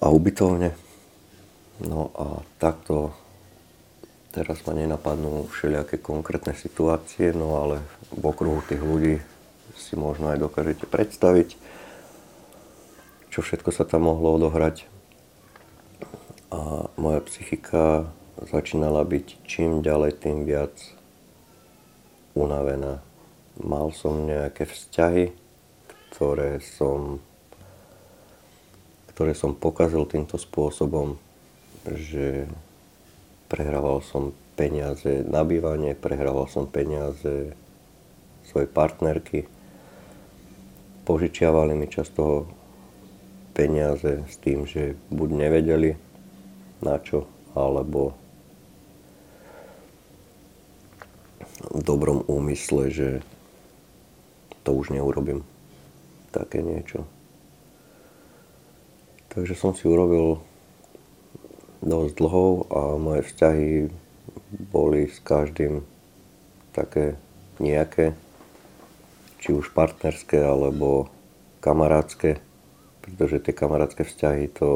a 0.03 0.11
ubytovne. 0.11 0.75
No 1.79 2.11
a 2.19 2.43
takto 2.59 3.15
Teraz 4.33 4.65
ma 4.65 4.73
nenapadnú 4.73 5.45
všelijaké 5.45 6.01
konkrétne 6.01 6.57
situácie, 6.57 7.29
no 7.37 7.61
ale 7.61 7.85
v 8.09 8.23
okruhu 8.25 8.65
tých 8.65 8.81
ľudí 8.81 9.21
si 9.77 9.93
možno 9.93 10.33
aj 10.33 10.41
dokážete 10.41 10.89
predstaviť, 10.89 11.53
čo 13.29 13.45
všetko 13.45 13.69
sa 13.69 13.85
tam 13.85 14.09
mohlo 14.09 14.33
odohrať. 14.33 14.89
A 16.49 16.89
moja 16.97 17.21
psychika 17.29 18.09
začínala 18.41 19.05
byť 19.05 19.37
čím 19.45 19.85
ďalej, 19.85 20.17
tým 20.17 20.49
viac 20.49 20.73
unavená. 22.33 23.05
Mal 23.61 23.93
som 23.93 24.25
nejaké 24.25 24.65
vzťahy, 24.65 25.29
ktoré 26.09 26.57
som, 26.61 27.21
ktoré 29.13 29.37
som 29.37 29.53
pokazil 29.53 30.09
týmto 30.09 30.41
spôsobom, 30.41 31.21
že 31.85 32.49
prehrával 33.45 34.01
som 34.01 34.33
peniaze 34.57 35.21
na 35.29 35.45
bývanie, 35.45 35.93
prehrával 35.93 36.49
som 36.49 36.65
peniaze 36.65 37.53
svojej 38.49 38.69
partnerky, 38.69 39.45
požičiavali 41.05 41.77
mi 41.77 41.85
často 41.85 42.49
peniaze 43.53 44.25
s 44.25 44.35
tým, 44.41 44.65
že 44.65 44.97
buď 45.13 45.29
nevedeli 45.29 45.93
na 46.81 46.97
čo, 46.97 47.29
alebo 47.53 48.17
v 51.69 51.81
dobrom 51.85 52.25
úmysle, 52.25 52.89
že 52.89 53.09
to 54.63 54.73
už 54.73 54.95
neurobím. 54.95 55.43
Také 56.31 56.65
niečo. 56.65 57.05
Takže 59.33 59.53
som 59.53 59.77
si 59.77 59.85
urobil 59.85 60.41
dosť 61.83 62.13
dlho 62.15 62.45
a 62.71 62.81
moje 62.97 63.21
vzťahy 63.27 63.91
boli 64.71 65.09
s 65.09 65.19
každým 65.19 65.83
také 66.73 67.19
nejaké, 67.59 68.13
či 69.43 69.53
už 69.53 69.75
partnerské 69.75 70.41
alebo 70.41 71.11
kamarátske, 71.59 72.39
pretože 73.03 73.43
tie 73.43 73.53
kamarátske 73.53 74.07
vzťahy 74.07 74.53
to 74.55 74.69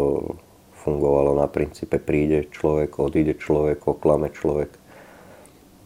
fungovalo 0.83 1.35
na 1.35 1.47
princípe 1.47 1.97
príde 1.97 2.47
človek, 2.51 2.99
odíde 2.99 3.35
človek, 3.39 3.81
oklame 3.87 4.29
človek. 4.31 4.71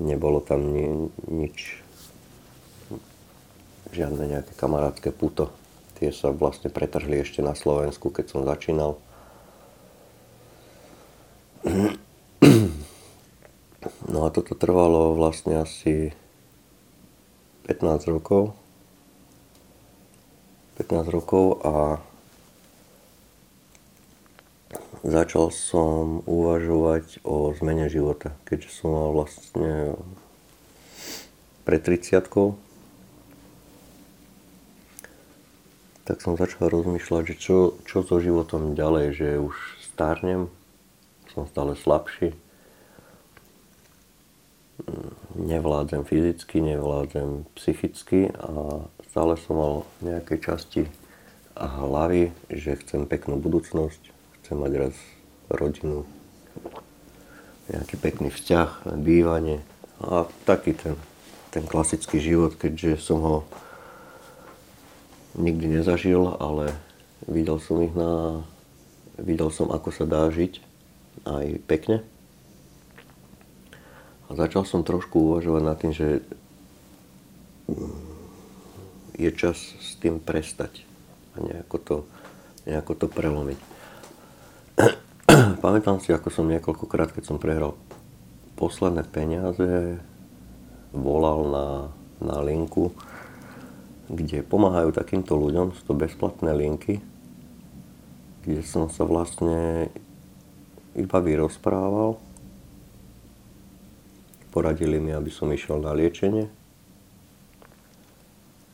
Nebolo 0.02 0.42
tam 0.42 0.74
ni- 0.74 1.12
nič, 1.30 1.82
žiadne 3.92 4.24
nejaké 4.28 4.56
kamarátske 4.56 5.12
puto. 5.12 5.52
Tie 6.00 6.10
sa 6.10 6.34
vlastne 6.34 6.74
pretrhli 6.74 7.22
ešte 7.22 7.46
na 7.46 7.54
Slovensku, 7.54 8.10
keď 8.10 8.26
som 8.32 8.48
začínal. 8.48 8.98
No 14.10 14.20
a 14.26 14.34
toto 14.34 14.58
trvalo 14.58 15.14
vlastne 15.14 15.62
asi 15.62 16.10
15 17.70 18.10
rokov. 18.10 18.58
15 20.82 21.14
rokov 21.14 21.62
a 21.62 22.02
začal 25.06 25.54
som 25.54 26.26
uvažovať 26.26 27.22
o 27.26 27.54
zmene 27.54 27.90
života, 27.90 28.34
keďže 28.50 28.70
som 28.74 28.94
mal 28.94 29.10
vlastne 29.14 29.98
pred 31.66 31.82
30 31.82 32.26
tak 36.12 36.20
som 36.20 36.36
začal 36.36 36.68
rozmýšľať, 36.68 37.24
že 37.24 37.36
čo, 37.40 37.58
čo 37.88 38.04
so 38.04 38.20
životom 38.20 38.76
ďalej, 38.76 39.16
že 39.16 39.30
už 39.40 39.56
stárnem, 39.80 40.52
som 41.32 41.48
stále 41.48 41.72
slabší, 41.80 42.36
nevládzem 45.40 46.04
fyzicky, 46.04 46.60
nevládzem 46.60 47.48
psychicky 47.56 48.28
a 48.28 48.84
stále 49.08 49.40
som 49.40 49.56
mal 49.56 49.74
nejaké 50.04 50.36
časti 50.36 50.92
hlavy, 51.56 52.36
že 52.52 52.76
chcem 52.84 53.08
peknú 53.08 53.40
budúcnosť, 53.40 54.12
chcem 54.44 54.60
mať 54.60 54.72
raz 54.84 54.96
rodinu, 55.48 56.04
nejaký 57.72 57.96
pekný 57.96 58.36
vzťah, 58.36 59.00
bývanie 59.00 59.64
a 60.04 60.28
taký 60.44 60.76
ten, 60.76 61.00
ten 61.56 61.64
klasický 61.64 62.20
život, 62.20 62.60
keďže 62.60 63.00
som 63.00 63.24
ho 63.24 63.38
nikdy 65.36 65.80
nezažil, 65.80 66.38
ale 66.40 66.76
videl 67.28 67.60
som 67.62 67.80
ich 67.84 67.94
na... 67.96 68.44
Videl 69.22 69.54
som, 69.54 69.70
ako 69.70 69.94
sa 69.94 70.10
dá 70.10 70.26
žiť 70.32 70.64
aj 71.28 71.46
pekne. 71.70 72.02
A 74.32 74.34
začal 74.34 74.64
som 74.64 74.88
trošku 74.88 75.36
uvažovať 75.36 75.62
nad 75.62 75.78
tým, 75.78 75.94
že 75.94 76.24
je 79.20 79.30
čas 79.36 79.60
s 79.78 80.00
tým 80.02 80.18
prestať 80.18 80.82
a 81.38 81.44
nejako 81.44 81.78
to, 81.78 81.98
nejako 82.66 82.94
to 82.98 83.06
prelomiť. 83.12 83.60
Pamätám 85.64 86.02
si, 86.02 86.10
ako 86.16 86.34
som 86.34 86.50
niekoľkokrát, 86.50 87.14
keď 87.14 87.24
som 87.28 87.38
prehral 87.38 87.78
posledné 88.58 89.06
peniaze, 89.06 90.02
volal 90.92 91.40
na, 91.48 91.68
na 92.20 92.38
linku, 92.42 92.92
kde 94.12 94.44
pomáhajú 94.44 94.92
takýmto 94.92 95.40
ľuďom, 95.40 95.72
sú 95.72 95.82
to 95.88 95.96
bezplatné 95.96 96.52
linky, 96.52 97.00
kde 98.44 98.60
som 98.68 98.92
sa 98.92 99.08
vlastne 99.08 99.88
iba 100.92 101.18
vyrozprával. 101.24 102.20
Poradili 104.52 105.00
mi, 105.00 105.16
aby 105.16 105.32
som 105.32 105.48
išiel 105.48 105.80
na 105.80 105.96
liečenie. 105.96 106.52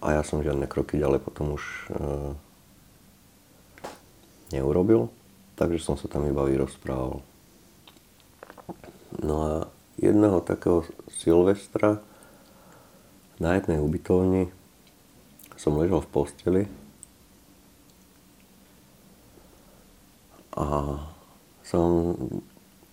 A 0.02 0.17
ja 0.17 0.26
som 0.26 0.41
žiadne 0.41 0.65
kroky 0.65 0.97
ďalej 0.97 1.21
potom 1.21 1.54
už 1.54 1.63
e, 1.63 1.93
neurobil, 4.58 5.13
takže 5.54 5.86
som 5.86 5.93
sa 6.02 6.10
tam 6.10 6.26
iba 6.26 6.41
vyrozprával. 6.41 7.21
No 9.21 9.36
a 9.45 9.52
jedného 10.02 10.41
takého 10.41 10.86
Silvestra 11.13 12.02
na 13.38 13.58
jednej 13.58 13.78
ubytovni 13.78 14.50
som 15.58 15.76
ležal 15.76 16.06
v 16.06 16.12
posteli 16.13 16.63
a 20.54 21.02
som, 21.65 22.13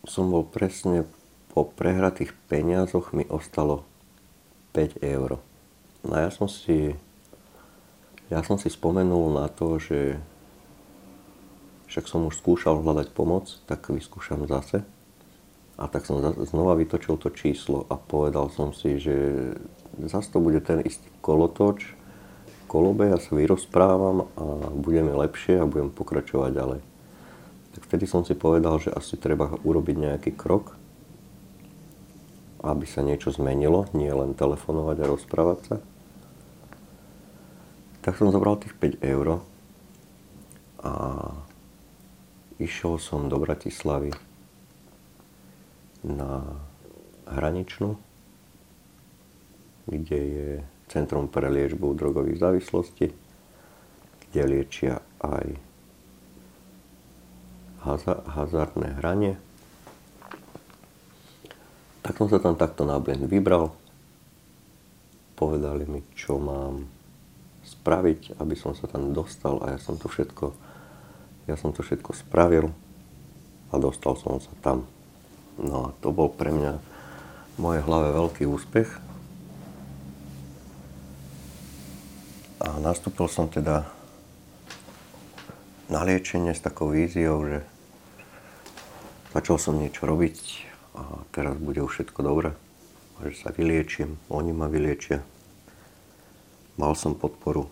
som 0.08 0.24
bol 0.32 0.42
presne 0.48 1.06
po 1.54 1.68
prehratých 1.68 2.34
peniazoch 2.50 3.14
mi 3.14 3.22
ostalo 3.30 3.86
5 4.74 4.98
eur. 5.06 5.38
No 6.02 6.14
ja 6.18 6.28
som 6.34 6.50
si 6.50 6.98
ja 8.32 8.40
som 8.42 8.56
si 8.56 8.72
spomenul 8.72 9.36
na 9.36 9.46
to, 9.52 9.78
že 9.78 10.18
však 11.86 12.08
som 12.08 12.26
už 12.26 12.40
skúšal 12.40 12.82
hľadať 12.82 13.12
pomoc, 13.14 13.62
tak 13.68 13.86
vyskúšam 13.92 14.48
zase. 14.48 14.82
A 15.78 15.86
tak 15.86 16.08
som 16.08 16.18
znova 16.42 16.74
vytočil 16.74 17.20
to 17.20 17.30
číslo 17.30 17.86
a 17.86 17.94
povedal 17.94 18.50
som 18.50 18.74
si, 18.74 18.98
že 18.98 19.14
zase 20.02 20.32
to 20.32 20.42
bude 20.42 20.58
ten 20.66 20.82
istý 20.82 21.06
kolotoč, 21.22 21.94
kolobe, 22.74 23.06
ja 23.06 23.22
sa 23.22 23.30
vyrozprávam 23.38 24.26
a 24.34 24.74
budeme 24.74 25.14
lepšie 25.14 25.62
a 25.62 25.70
budem 25.70 25.94
pokračovať 25.94 26.50
ďalej. 26.50 26.80
Tak 27.78 27.82
vtedy 27.86 28.10
som 28.10 28.26
si 28.26 28.34
povedal, 28.34 28.82
že 28.82 28.90
asi 28.90 29.14
treba 29.14 29.54
urobiť 29.62 29.94
nejaký 29.94 30.30
krok, 30.34 30.74
aby 32.66 32.82
sa 32.82 33.06
niečo 33.06 33.30
zmenilo, 33.30 33.86
nie 33.94 34.10
len 34.10 34.34
telefonovať 34.34 34.96
a 34.98 35.10
rozprávať 35.14 35.58
sa. 35.62 35.76
Tak 38.02 38.18
som 38.18 38.34
zobral 38.34 38.58
tých 38.58 38.74
5 38.74 38.98
eur 39.06 39.38
a 40.82 40.92
išiel 42.58 42.98
som 42.98 43.30
do 43.30 43.38
Bratislavy 43.38 44.10
na 46.02 46.58
hraničnú, 47.30 47.94
kde 49.86 50.20
je 50.20 50.50
Centrum 50.88 51.26
pre 51.26 51.48
liečbu 51.50 51.96
drogových 51.96 52.40
závislostí, 52.40 53.10
kde 54.30 54.42
liečia 54.44 55.00
aj 55.22 55.56
hazardné 58.28 58.96
hranie. 59.00 59.36
Tak 62.04 62.20
som 62.20 62.28
sa 62.28 62.40
tam 62.40 62.56
takto 62.56 62.84
na 62.88 63.00
blend 63.00 63.24
vybral. 63.28 63.72
Povedali 65.36 65.84
mi, 65.88 66.00
čo 66.16 66.36
mám 66.40 66.88
spraviť, 67.64 68.40
aby 68.40 68.54
som 68.56 68.76
sa 68.76 68.84
tam 68.88 69.16
dostal 69.16 69.60
a 69.64 69.76
ja 69.76 69.80
som 69.80 69.96
to 69.96 70.08
všetko, 70.08 70.52
ja 71.48 71.56
som 71.56 71.72
to 71.72 71.80
všetko 71.80 72.12
spravil 72.12 72.72
a 73.72 73.74
dostal 73.80 74.16
som 74.20 74.36
sa 74.40 74.52
tam. 74.60 74.84
No 75.56 75.88
a 75.88 75.96
to 76.04 76.12
bol 76.12 76.28
pre 76.28 76.52
mňa 76.52 76.72
v 77.54 77.58
mojej 77.58 77.82
hlave 77.84 78.12
veľký 78.12 78.44
úspech, 78.48 78.88
A 82.62 82.78
nastúpil 82.78 83.26
som 83.26 83.50
teda 83.50 83.88
na 85.90 86.06
liečenie 86.06 86.54
s 86.54 86.62
takou 86.62 86.94
víziou, 86.94 87.42
že 87.42 87.58
začal 89.34 89.58
som 89.58 89.74
niečo 89.78 90.06
robiť 90.06 90.38
a 90.94 91.02
teraz 91.34 91.58
bude 91.58 91.82
už 91.82 91.90
všetko 91.90 92.20
dobré. 92.22 92.50
A 93.18 93.30
že 93.30 93.42
sa 93.42 93.50
vyliečím, 93.50 94.18
oni 94.30 94.54
ma 94.54 94.70
vyliečia. 94.70 95.22
Mal 96.78 96.94
som 96.98 97.18
podporu 97.18 97.70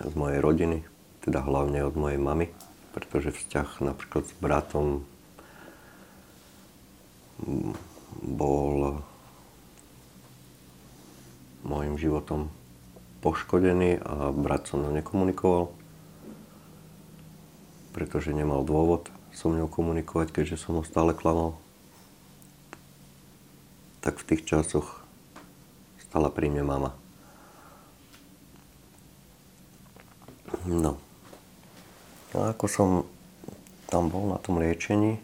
z 0.00 0.12
mojej 0.16 0.40
rodiny, 0.40 0.84
teda 1.24 1.44
hlavne 1.44 1.84
od 1.84 1.96
mojej 1.96 2.20
mamy, 2.20 2.48
pretože 2.96 3.36
vzťah 3.36 3.84
napríklad 3.84 4.24
s 4.24 4.34
bratom 4.40 5.04
bol 8.24 9.00
môjim 11.64 11.96
životom 12.00 12.52
poškodený 13.20 14.00
a 14.00 14.32
brat 14.32 14.66
so 14.68 14.80
mnou 14.80 14.92
nekomunikoval, 14.96 15.68
pretože 17.92 18.32
nemal 18.32 18.64
dôvod 18.64 19.12
so 19.30 19.52
mnou 19.52 19.68
komunikovať, 19.68 20.32
keďže 20.32 20.56
som 20.60 20.80
ho 20.80 20.84
stále 20.84 21.12
klamal. 21.12 21.56
Tak 24.00 24.16
v 24.20 24.26
tých 24.34 24.42
časoch 24.48 25.04
stala 26.00 26.32
pri 26.32 26.48
mne 26.48 26.64
mama. 26.64 26.90
No. 30.66 30.98
A 32.34 32.52
ako 32.52 32.66
som 32.66 32.88
tam 33.90 34.10
bol 34.10 34.30
na 34.30 34.38
tom 34.38 34.58
liečení, 34.58 35.18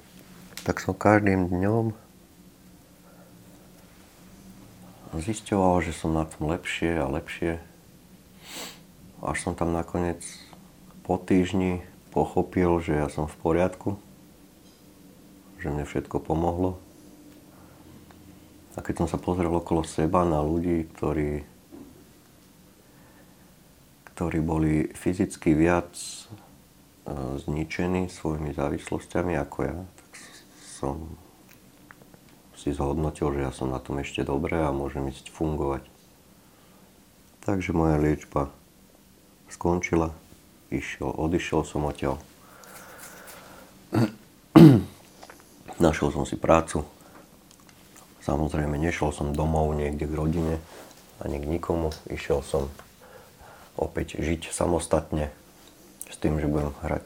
tak 0.66 0.82
som 0.82 0.94
každým 0.94 1.46
dňom 1.46 1.94
zisťoval, 5.14 5.80
že 5.86 5.94
som 5.94 6.12
na 6.12 6.26
tom 6.26 6.50
lepšie 6.50 6.98
a 6.98 7.06
lepšie. 7.06 7.62
Až 9.26 9.42
som 9.42 9.58
tam 9.58 9.74
nakoniec 9.74 10.22
po 11.02 11.18
týždni 11.18 11.82
pochopil, 12.14 12.78
že 12.78 12.94
ja 12.94 13.10
som 13.10 13.26
v 13.26 13.34
poriadku, 13.42 13.98
že 15.58 15.66
mne 15.66 15.82
všetko 15.82 16.22
pomohlo. 16.22 16.78
A 18.78 18.86
keď 18.86 19.02
som 19.02 19.08
sa 19.10 19.18
pozrel 19.18 19.50
okolo 19.50 19.82
seba 19.82 20.22
na 20.22 20.38
ľudí, 20.46 20.86
ktorí, 20.94 21.42
ktorí 24.14 24.38
boli 24.46 24.94
fyzicky 24.94 25.58
viac 25.58 25.90
e, 25.90 26.30
zničení 27.42 28.06
svojimi 28.06 28.54
závislostiami 28.54 29.34
ako 29.42 29.58
ja, 29.66 29.78
tak 29.82 30.10
som 30.78 31.18
si 32.54 32.70
zhodnotil, 32.70 33.34
že 33.34 33.42
ja 33.42 33.50
som 33.50 33.74
na 33.74 33.82
tom 33.82 33.98
ešte 33.98 34.22
dobre 34.22 34.54
a 34.54 34.70
môžem 34.70 35.10
ísť 35.10 35.34
fungovať. 35.34 35.82
Takže 37.42 37.74
moja 37.74 37.98
liečba 37.98 38.54
skončila, 39.50 40.12
išiel, 40.70 41.10
odišiel 41.10 41.62
som 41.62 41.86
odtiaľ. 41.86 42.18
Našiel 45.84 46.08
som 46.10 46.24
si 46.24 46.40
prácu. 46.40 46.84
Samozrejme, 48.24 48.74
nešiel 48.74 49.14
som 49.14 49.30
domov 49.36 49.70
niekde 49.76 50.08
k 50.10 50.16
rodine 50.18 50.56
ani 51.22 51.38
k 51.38 51.46
nikomu. 51.46 51.94
Išiel 52.10 52.42
som 52.42 52.66
opäť 53.78 54.18
žiť 54.18 54.50
samostatne 54.50 55.30
s 56.10 56.16
tým, 56.18 56.40
že 56.40 56.50
budem 56.50 56.72
hrať. 56.82 57.04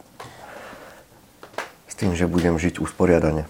S 1.90 1.94
tým, 1.98 2.16
že 2.16 2.30
budem 2.30 2.56
žiť 2.56 2.80
usporiadane. 2.80 3.44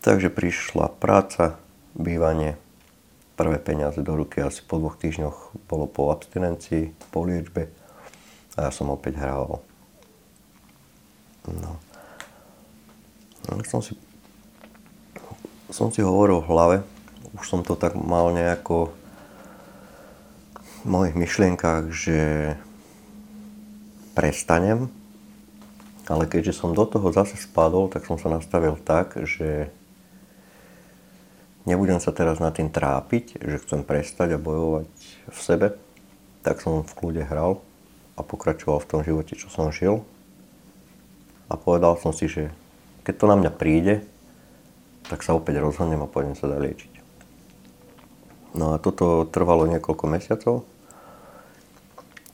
Takže 0.00 0.32
prišla 0.32 0.88
práca, 0.96 1.60
bývanie, 1.92 2.56
prvé 3.40 3.56
peniaze 3.56 4.04
do 4.04 4.12
ruky 4.12 4.44
asi 4.44 4.60
po 4.60 4.76
dvoch 4.76 5.00
týždňoch 5.00 5.64
bolo 5.64 5.88
po 5.88 6.12
abstinencii, 6.12 6.92
po 7.08 7.24
liečbe 7.24 7.72
a 8.60 8.68
ja 8.68 8.70
som 8.70 8.92
opäť 8.92 9.16
hral. 9.16 9.64
No. 11.48 11.72
no 13.48 13.52
som 13.64 13.80
si, 13.80 13.96
som 15.72 15.88
si 15.88 16.04
hovoril 16.04 16.44
v 16.44 16.50
hlave, 16.52 16.76
už 17.32 17.48
som 17.48 17.64
to 17.64 17.80
tak 17.80 17.96
mal 17.96 18.28
nejako 18.28 18.92
v 20.84 20.84
mojich 20.84 21.16
myšlienkách, 21.16 21.88
že 21.88 22.18
prestanem, 24.12 24.92
ale 26.12 26.28
keďže 26.28 26.60
som 26.60 26.76
do 26.76 26.84
toho 26.84 27.08
zase 27.08 27.40
spadol, 27.40 27.88
tak 27.88 28.04
som 28.04 28.20
sa 28.20 28.28
nastavil 28.28 28.76
tak, 28.76 29.16
že 29.24 29.72
nebudem 31.64 32.00
sa 32.00 32.14
teraz 32.14 32.38
nad 32.38 32.54
tým 32.56 32.72
trápiť, 32.72 33.40
že 33.40 33.60
chcem 33.64 33.84
prestať 33.84 34.36
a 34.36 34.42
bojovať 34.42 34.88
v 35.28 35.38
sebe, 35.40 35.66
tak 36.40 36.64
som 36.64 36.86
v 36.86 36.92
kľude 36.96 37.22
hral 37.28 37.60
a 38.16 38.20
pokračoval 38.24 38.80
v 38.80 38.88
tom 38.88 39.00
živote, 39.04 39.36
čo 39.36 39.52
som 39.52 39.72
žil. 39.72 40.04
A 41.50 41.58
povedal 41.58 41.98
som 41.98 42.14
si, 42.14 42.30
že 42.30 42.54
keď 43.04 43.14
to 43.16 43.26
na 43.26 43.36
mňa 43.36 43.52
príde, 43.52 44.04
tak 45.08 45.26
sa 45.26 45.34
opäť 45.34 45.58
rozhodnem 45.58 46.00
a 46.04 46.10
pôjdem 46.10 46.38
sa 46.38 46.46
dať 46.46 46.60
liečiť. 46.60 46.92
No 48.54 48.74
a 48.74 48.82
toto 48.82 49.26
trvalo 49.26 49.66
niekoľko 49.66 50.04
mesiacov, 50.10 50.66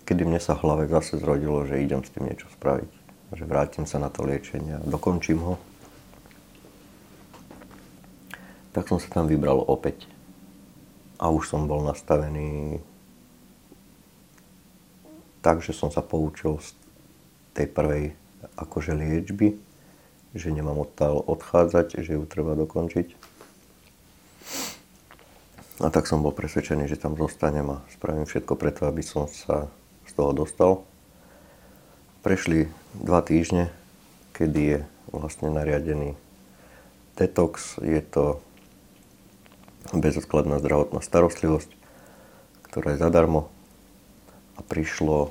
kedy 0.09 0.23
mne 0.25 0.41
sa 0.41 0.57
v 0.57 0.65
hlave 0.65 0.85
zase 0.89 1.21
zrodilo, 1.21 1.65
že 1.65 1.83
idem 1.83 2.01
s 2.05 2.13
tým 2.13 2.29
niečo 2.29 2.49
spraviť. 2.57 2.91
Že 3.35 3.45
vrátim 3.45 3.85
sa 3.91 3.99
na 3.99 4.07
to 4.07 4.23
liečenie 4.23 4.79
a 4.79 4.87
dokončím 4.87 5.43
ho 5.43 5.59
tak 8.77 8.93
som 8.93 9.01
sa 9.01 9.09
tam 9.09 9.25
vybral 9.25 9.65
opäť. 9.65 10.05
A 11.17 11.33
už 11.33 11.49
som 11.49 11.65
bol 11.65 11.81
nastavený 11.81 12.85
tak, 15.41 15.65
že 15.65 15.73
som 15.73 15.89
sa 15.89 16.05
poučil 16.05 16.61
z 16.61 16.77
tej 17.57 17.73
prvej 17.73 18.13
akože 18.61 18.93
liečby, 18.93 19.57
že 20.37 20.53
nemám 20.53 20.85
odtiaľ 20.85 21.25
odchádzať, 21.25 22.05
že 22.05 22.21
ju 22.21 22.29
treba 22.29 22.53
dokončiť. 22.53 23.17
A 25.81 25.89
tak 25.89 26.05
som 26.05 26.21
bol 26.21 26.37
presvedčený, 26.37 26.85
že 26.85 27.01
tam 27.01 27.17
zostanem 27.17 27.65
a 27.73 27.81
spravím 27.97 28.29
všetko 28.29 28.61
preto, 28.61 28.85
aby 28.85 29.01
som 29.01 29.25
sa 29.25 29.73
z 30.05 30.13
toho 30.13 30.37
dostal. 30.37 30.85
Prešli 32.21 32.69
dva 32.93 33.25
týždne, 33.25 33.73
kedy 34.37 34.61
je 34.61 34.81
vlastne 35.09 35.49
nariadený 35.49 36.13
detox. 37.17 37.81
Je 37.81 38.05
to 38.05 38.45
bezodkladná 39.95 40.59
zdravotná 40.59 40.99
starostlivosť, 40.99 41.71
ktorá 42.71 42.95
je 42.95 43.03
zadarmo 43.03 43.53
a 44.57 44.61
prišlo 44.65 45.31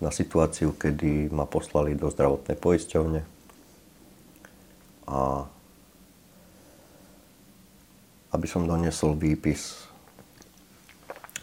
na 0.00 0.08
situáciu, 0.08 0.72
kedy 0.72 1.28
ma 1.28 1.44
poslali 1.44 1.92
do 1.92 2.08
zdravotnej 2.08 2.56
poisťovne 2.56 3.20
a 5.10 5.44
aby 8.30 8.46
som 8.46 8.64
doniesol 8.64 9.18
výpis, 9.18 9.84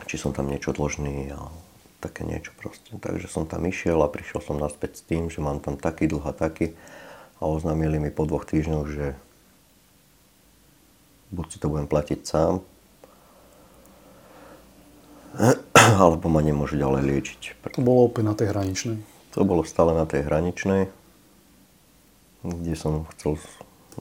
či 0.08 0.16
som 0.16 0.32
tam 0.32 0.48
niečo 0.48 0.72
dlžný 0.72 1.36
a 1.36 1.52
také 2.00 2.24
niečo 2.24 2.56
proste. 2.56 2.96
Takže 2.96 3.28
som 3.28 3.44
tam 3.44 3.68
išiel 3.68 4.00
a 4.00 4.08
prišiel 4.08 4.40
som 4.40 4.56
naspäť 4.56 5.02
s 5.02 5.06
tým, 5.06 5.28
že 5.28 5.44
mám 5.44 5.60
tam 5.60 5.76
taký 5.76 6.08
dlh 6.08 6.24
a 6.24 6.34
taký 6.34 6.74
a 7.38 7.44
oznámili 7.46 8.02
mi 8.02 8.10
po 8.10 8.26
dvoch 8.26 8.48
týždňoch, 8.48 8.88
že 8.90 9.06
buď 11.32 11.46
si 11.52 11.58
to 11.60 11.68
budem 11.68 11.88
platiť 11.88 12.20
sám, 12.24 12.64
alebo 16.02 16.26
ma 16.32 16.42
nemôžu 16.42 16.80
ďalej 16.80 17.02
liečiť. 17.06 17.42
To 17.78 17.82
bolo 17.84 18.10
opäť 18.10 18.24
na 18.26 18.34
tej 18.34 18.48
hraničnej? 18.52 18.98
To 19.38 19.46
bolo 19.46 19.62
stále 19.62 19.94
na 19.94 20.10
tej 20.10 20.26
hraničnej, 20.26 20.90
kde 22.42 22.74
som 22.74 23.06
chcel 23.14 23.38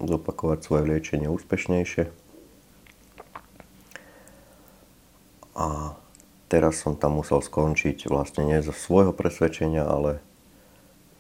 zopakovať 0.01 0.59
svoje 0.65 0.83
liečenie 0.89 1.29
úspešnejšie. 1.29 2.09
A 5.57 5.97
teraz 6.53 6.85
som 6.85 6.97
tam 6.97 7.21
musel 7.21 7.41
skončiť 7.41 8.09
vlastne 8.13 8.45
nie 8.45 8.61
zo 8.61 8.77
svojho 8.77 9.13
presvedčenia, 9.17 9.85
ale 9.89 10.21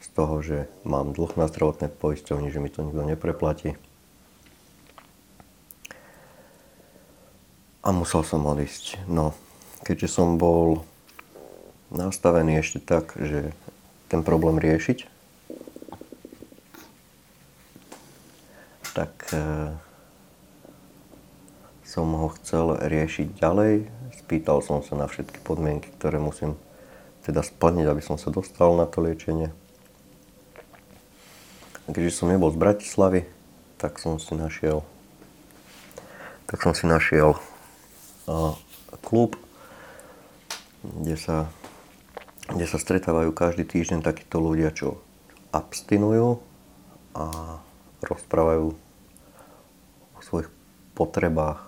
z 0.01 0.09
toho, 0.13 0.45
že 0.45 0.59
mám 0.85 1.17
dlh 1.17 1.41
na 1.41 1.49
zdravotné 1.49 1.89
poisťovni, 1.89 2.53
že 2.53 2.61
mi 2.61 2.69
to 2.69 2.85
nikto 2.85 3.05
nepreplatí. 3.05 3.81
A 7.87 7.95
musel 7.95 8.26
som 8.26 8.43
odísť. 8.43 9.07
No, 9.07 9.30
keďže 9.87 10.18
som 10.18 10.43
bol 10.43 10.82
nastavený 11.95 12.59
ešte 12.59 12.82
tak, 12.82 13.14
že 13.14 13.55
ten 14.11 14.26
problém 14.26 14.59
riešiť, 14.59 15.07
tak 18.91 19.14
e, 19.30 19.70
som 21.87 22.11
ho 22.11 22.28
chcel 22.34 22.74
riešiť 22.74 23.39
ďalej. 23.39 23.87
Spýtal 24.18 24.66
som 24.66 24.82
sa 24.82 24.99
na 24.99 25.07
všetky 25.07 25.39
podmienky, 25.47 25.95
ktoré 25.95 26.18
musím 26.18 26.59
teda 27.22 27.47
splniť, 27.47 27.87
aby 27.87 28.03
som 28.03 28.18
sa 28.18 28.34
dostal 28.34 28.74
na 28.74 28.91
to 28.91 28.99
liečenie. 28.99 29.55
Keďže 31.87 32.18
som 32.18 32.34
nebol 32.34 32.51
z 32.51 32.59
Bratislavy, 32.59 33.22
tak 33.78 34.03
som 34.03 34.18
si 34.18 34.34
našiel 34.34 34.82
tak 36.47 36.62
som 36.62 36.72
si 36.78 36.87
našiel 36.87 37.34
klub, 39.07 39.39
kde 40.83 41.16
sa, 41.18 41.51
kde 42.51 42.66
sa 42.66 42.79
stretávajú 42.79 43.31
každý 43.31 43.66
týždeň 43.66 44.03
takíto 44.03 44.43
ľudia, 44.43 44.74
čo 44.74 44.99
abstinujú 45.55 46.43
a 47.16 47.59
rozprávajú 48.03 48.77
o 50.16 50.20
svojich 50.20 50.51
potrebách, 50.99 51.64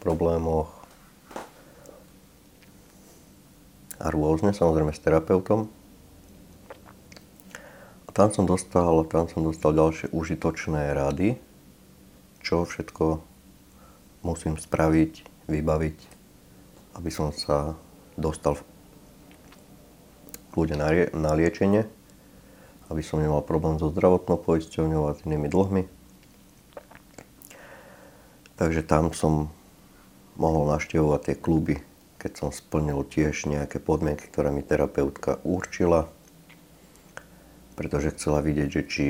problémoch 0.00 0.72
a 4.00 4.08
rôzne, 4.08 4.56
samozrejme 4.56 4.96
s 4.96 5.04
terapeutom. 5.04 5.68
A 8.08 8.10
tam 8.16 8.32
som 8.32 8.48
dostal, 8.48 9.04
tam 9.06 9.28
som 9.28 9.44
dostal 9.44 9.76
ďalšie 9.76 10.10
užitočné 10.10 10.96
rady, 10.96 11.36
čo 12.40 12.64
všetko 12.64 13.20
musím 14.24 14.56
spraviť 14.56 15.39
vybaviť, 15.50 15.98
aby 16.96 17.10
som 17.10 17.34
sa 17.34 17.74
dostal 18.14 18.54
kľude 20.54 20.78
na, 20.78 20.90
na 21.14 21.34
liečenie, 21.34 21.86
aby 22.90 23.02
som 23.02 23.22
nemal 23.22 23.42
problém 23.42 23.78
so 23.78 23.90
zdravotnou 23.90 24.38
poisťovňou 24.38 25.02
a 25.10 25.14
s 25.14 25.22
inými 25.26 25.46
dlhmi. 25.46 25.82
Takže 28.58 28.82
tam 28.84 29.14
som 29.16 29.48
mohol 30.36 30.68
naštevovať 30.68 31.20
tie 31.26 31.36
kluby, 31.38 31.74
keď 32.20 32.32
som 32.36 32.48
splnil 32.52 33.06
tiež 33.08 33.48
nejaké 33.48 33.80
podmienky, 33.80 34.28
ktoré 34.28 34.52
mi 34.52 34.60
terapeutka 34.60 35.40
určila, 35.46 36.12
pretože 37.78 38.12
chcela 38.12 38.44
vidieť, 38.44 38.68
že 38.68 38.82
či 38.84 39.06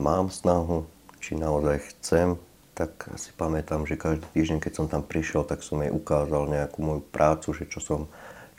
mám 0.00 0.32
snahu, 0.32 0.88
či 1.20 1.36
naozaj 1.36 1.84
chcem, 1.92 2.40
tak 2.72 3.08
si 3.20 3.30
pamätám, 3.36 3.84
že 3.84 4.00
každý 4.00 4.24
týždeň, 4.32 4.58
keď 4.64 4.72
som 4.72 4.86
tam 4.88 5.04
prišiel, 5.04 5.44
tak 5.44 5.60
som 5.60 5.80
jej 5.84 5.92
ukázal 5.92 6.48
nejakú 6.48 6.80
moju 6.80 7.02
prácu, 7.04 7.52
že 7.52 7.68
čo 7.68 7.80
som 7.84 8.00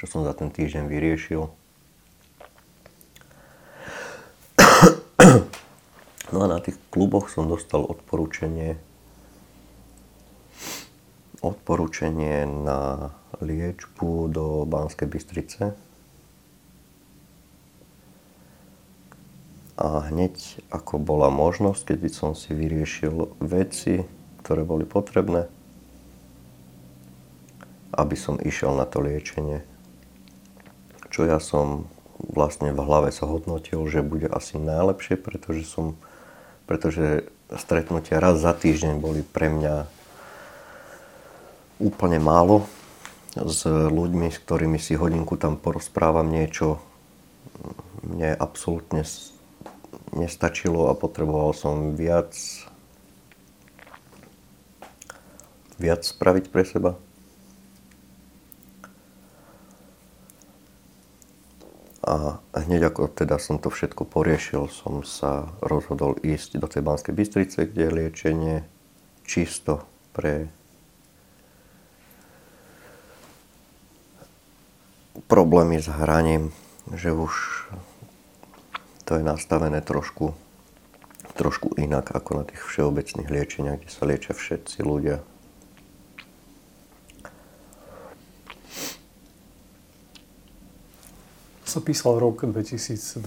čo 0.04 0.20
som 0.20 0.28
za 0.28 0.36
ten 0.36 0.52
týždeň 0.52 0.92
vyriešil. 0.92 1.48
No 6.34 6.42
a 6.44 6.50
na 6.50 6.58
tých 6.58 6.82
kluboch 6.90 7.30
som 7.30 7.46
dostal 7.46 7.86
odporúčanie 7.86 8.82
odporúčanie 11.46 12.44
na 12.50 13.14
liečbu 13.38 14.34
do 14.34 14.66
Banskej 14.66 15.08
Bystrice. 15.08 15.78
A 19.74 20.06
hneď 20.06 20.38
ako 20.70 21.02
bola 21.02 21.34
možnosť, 21.34 21.98
keď 21.98 22.12
som 22.14 22.32
si 22.38 22.54
vyriešil 22.54 23.34
veci, 23.42 24.06
ktoré 24.46 24.62
boli 24.62 24.86
potrebné, 24.86 25.50
aby 27.94 28.14
som 28.14 28.38
išiel 28.38 28.78
na 28.78 28.86
to 28.86 29.02
liečenie. 29.02 29.66
Čo 31.10 31.26
ja 31.26 31.42
som 31.42 31.90
vlastne 32.18 32.70
v 32.70 32.80
hlave 32.80 33.10
sa 33.10 33.26
hodnotil, 33.26 33.82
že 33.90 34.06
bude 34.06 34.30
asi 34.30 34.62
najlepšie, 34.62 35.18
pretože 35.18 35.66
som, 35.66 35.98
pretože 36.70 37.28
stretnutia 37.50 38.22
raz 38.22 38.38
za 38.42 38.54
týždeň 38.54 39.02
boli 39.02 39.26
pre 39.26 39.50
mňa 39.50 39.90
úplne 41.82 42.22
málo. 42.22 42.66
S 43.34 43.66
ľuďmi, 43.66 44.30
s 44.30 44.38
ktorými 44.38 44.78
si 44.78 44.94
hodinku 44.94 45.42
tam 45.42 45.58
porozprávam 45.58 46.30
niečo, 46.30 46.78
mne 48.06 48.38
absolútne 48.38 49.02
nestačilo 50.14 50.90
a 50.90 50.98
potreboval 50.98 51.54
som 51.58 51.98
viac 51.98 52.34
viac 55.82 56.06
spraviť 56.06 56.46
pre 56.48 56.64
seba. 56.64 56.92
A 62.04 62.44
hneď 62.56 62.92
ako 62.92 63.08
teda 63.08 63.40
som 63.40 63.60
to 63.60 63.72
všetko 63.72 64.04
poriešil, 64.04 64.68
som 64.68 65.08
sa 65.08 65.56
rozhodol 65.64 66.20
ísť 66.20 66.60
do 66.60 66.68
tej 66.68 66.84
Banskej 66.84 67.16
Bystrice, 67.16 67.64
kde 67.64 67.88
je 67.88 67.96
liečenie 67.96 68.56
čisto 69.24 69.88
pre 70.12 70.52
problémy 75.32 75.80
s 75.80 75.88
hraním, 75.88 76.52
že 76.92 77.16
už 77.16 77.32
to 79.04 79.20
je 79.20 79.24
nastavené 79.24 79.84
trošku, 79.84 80.36
trošku 81.36 81.76
inak 81.76 82.12
ako 82.12 82.42
na 82.42 82.44
tých 82.48 82.62
všeobecných 82.64 83.30
liečeniach, 83.30 83.80
kde 83.84 83.92
sa 83.92 84.04
liečia 84.08 84.34
všetci 84.36 84.84
ľudia 84.84 85.24
sa 91.74 91.82
písal 91.82 92.22
rok 92.22 92.46
2020? 92.46 93.26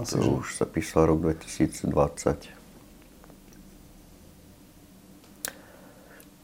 Asi, 0.00 0.16
to 0.16 0.24
že... 0.24 0.30
už 0.32 0.46
sa 0.56 0.64
písal 0.64 1.12
rok 1.12 1.20
2020. 1.20 1.92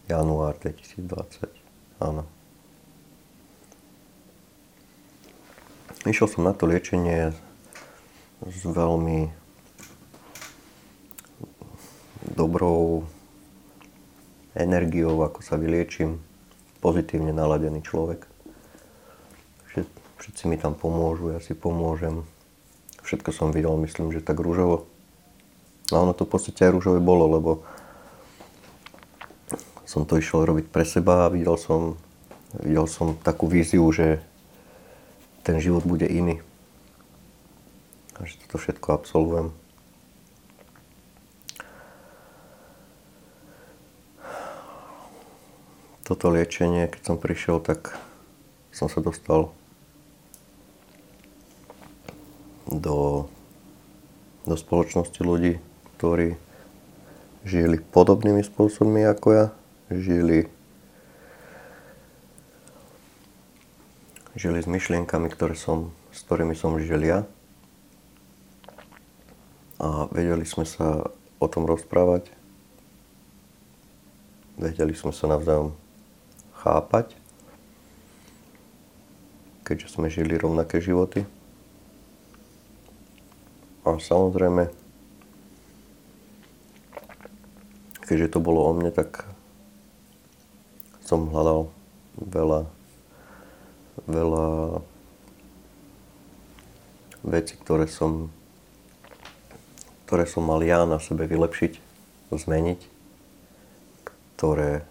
Január 0.04 0.52
2020, 0.60 1.48
áno. 2.04 2.28
Išiel 6.04 6.28
som 6.28 6.44
na 6.44 6.52
to 6.52 6.68
liečenie 6.68 7.32
s 8.48 8.60
veľmi 8.64 9.32
dobrou 12.36 13.04
energiou, 14.54 15.24
ako 15.24 15.40
sa 15.40 15.56
vyliečím, 15.56 16.20
pozitívne 16.80 17.32
naladený 17.32 17.80
človek 17.80 18.34
všetci 20.24 20.48
mi 20.48 20.56
tam 20.56 20.72
pomôžu, 20.72 21.36
ja 21.36 21.40
si 21.44 21.52
pomôžem. 21.52 22.24
Všetko 23.04 23.28
som 23.36 23.52
videl, 23.52 23.76
myslím, 23.84 24.08
že 24.08 24.24
tak 24.24 24.40
rúžovo. 24.40 24.88
A 25.92 26.00
ono 26.00 26.16
to 26.16 26.24
v 26.24 26.32
podstate 26.32 26.64
aj 26.64 26.80
rúžové 26.80 26.96
bolo, 26.96 27.28
lebo 27.28 27.50
som 29.84 30.08
to 30.08 30.16
išiel 30.16 30.48
robiť 30.48 30.72
pre 30.72 30.88
seba 30.88 31.28
a 31.28 31.32
videl 31.32 31.60
som, 31.60 32.00
videl 32.56 32.88
som 32.88 33.20
takú 33.20 33.52
víziu, 33.52 33.84
že 33.92 34.24
ten 35.44 35.60
život 35.60 35.84
bude 35.84 36.08
iný. 36.08 36.40
A 38.14 38.26
že 38.26 38.38
toto 38.46 38.62
všetko 38.62 38.88
absolvujem. 38.94 39.48
Toto 46.04 46.28
liečenie, 46.28 46.86
keď 46.92 47.00
som 47.00 47.16
prišiel, 47.16 47.64
tak 47.64 47.96
som 48.70 48.92
sa 48.92 49.00
dostal 49.00 49.50
do, 52.68 53.26
do 54.44 54.54
spoločnosti 54.54 55.16
ľudí, 55.24 55.58
ktorí 55.96 56.36
žili 57.44 57.80
podobnými 57.80 58.40
spôsobmi 58.44 59.04
ako 59.04 59.28
ja, 59.32 59.46
žili, 59.92 60.48
žili 64.36 64.58
s 64.60 64.68
myšlienkami, 64.68 65.28
ktoré 65.28 65.56
som, 65.56 65.92
s 66.12 66.24
ktorými 66.24 66.52
som 66.52 66.76
žil 66.76 67.00
ja. 67.04 67.24
A 69.84 70.08
vedeli 70.08 70.48
sme 70.48 70.64
sa 70.64 71.12
o 71.36 71.46
tom 71.46 71.68
rozprávať. 71.68 72.32
Vedeli 74.56 74.96
sme 74.96 75.12
sa 75.12 75.28
navzájom 75.28 75.76
chápať, 76.64 77.12
keďže 79.68 79.92
sme 79.92 80.08
žili 80.08 80.40
rovnaké 80.40 80.80
životy. 80.80 81.28
A 83.84 84.00
samozrejme, 84.00 84.72
keďže 88.08 88.32
to 88.32 88.40
bolo 88.40 88.64
o 88.64 88.72
mne, 88.72 88.88
tak 88.88 89.28
som 91.04 91.28
hľadal 91.28 91.68
veľa, 92.16 92.64
veľa 94.08 94.48
veci, 97.28 97.60
ktoré 97.60 97.84
som, 97.84 98.32
ktoré 100.14 100.30
som 100.30 100.46
mal 100.46 100.62
ja 100.62 100.86
na 100.86 101.02
sebe 101.02 101.26
vylepšiť, 101.26 101.82
zmeniť, 102.30 102.80
ktoré 104.38 104.86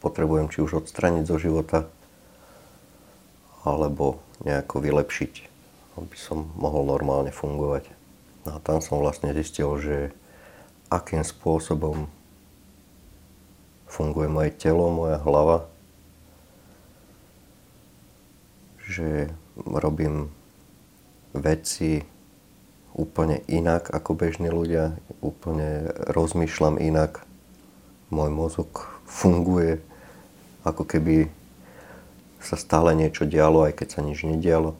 potrebujem 0.00 0.48
či 0.48 0.64
už 0.64 0.80
odstraniť 0.80 1.28
zo 1.28 1.36
života, 1.36 1.84
alebo 3.60 4.24
nejako 4.40 4.80
vylepšiť 4.80 5.50
aby 6.00 6.16
som 6.16 6.48
mohol 6.56 6.88
normálne 6.88 7.28
fungovať. 7.28 7.92
No 8.48 8.56
a 8.56 8.58
tam 8.64 8.80
som 8.80 9.04
vlastne 9.04 9.36
zistil, 9.36 9.68
že 9.76 9.96
akým 10.88 11.20
spôsobom 11.20 12.08
funguje 13.90 14.28
moje 14.32 14.50
telo, 14.56 14.88
moja 14.88 15.20
hlava, 15.20 15.68
že 18.80 19.28
robím 19.60 20.32
veci 21.36 22.02
úplne 22.94 23.42
inak 23.46 23.90
ako 23.90 24.18
bežní 24.18 24.50
ľudia, 24.50 24.98
úplne 25.22 25.90
rozmýšľam 26.10 26.82
inak, 26.82 27.22
môj 28.10 28.30
mozog 28.30 29.00
funguje 29.06 29.78
ako 30.66 30.84
keby 30.84 31.30
sa 32.40 32.56
stále 32.56 32.92
niečo 32.96 33.28
dialo, 33.28 33.68
aj 33.68 33.76
keď 33.80 33.88
sa 33.88 34.00
nič 34.04 34.24
nedialo. 34.24 34.76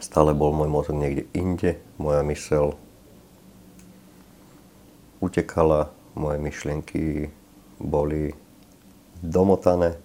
Stále 0.00 0.36
bol 0.36 0.52
môj 0.52 0.68
mozog 0.68 0.96
niekde 0.98 1.24
inde, 1.32 1.80
moja 1.96 2.20
mysel 2.26 2.76
utekala, 5.22 5.88
moje 6.12 6.36
myšlienky 6.42 7.32
boli 7.80 8.36
domotané, 9.24 9.96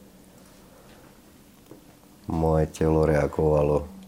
moje 2.30 2.72
telo 2.72 3.04
reagovalo 3.04 3.99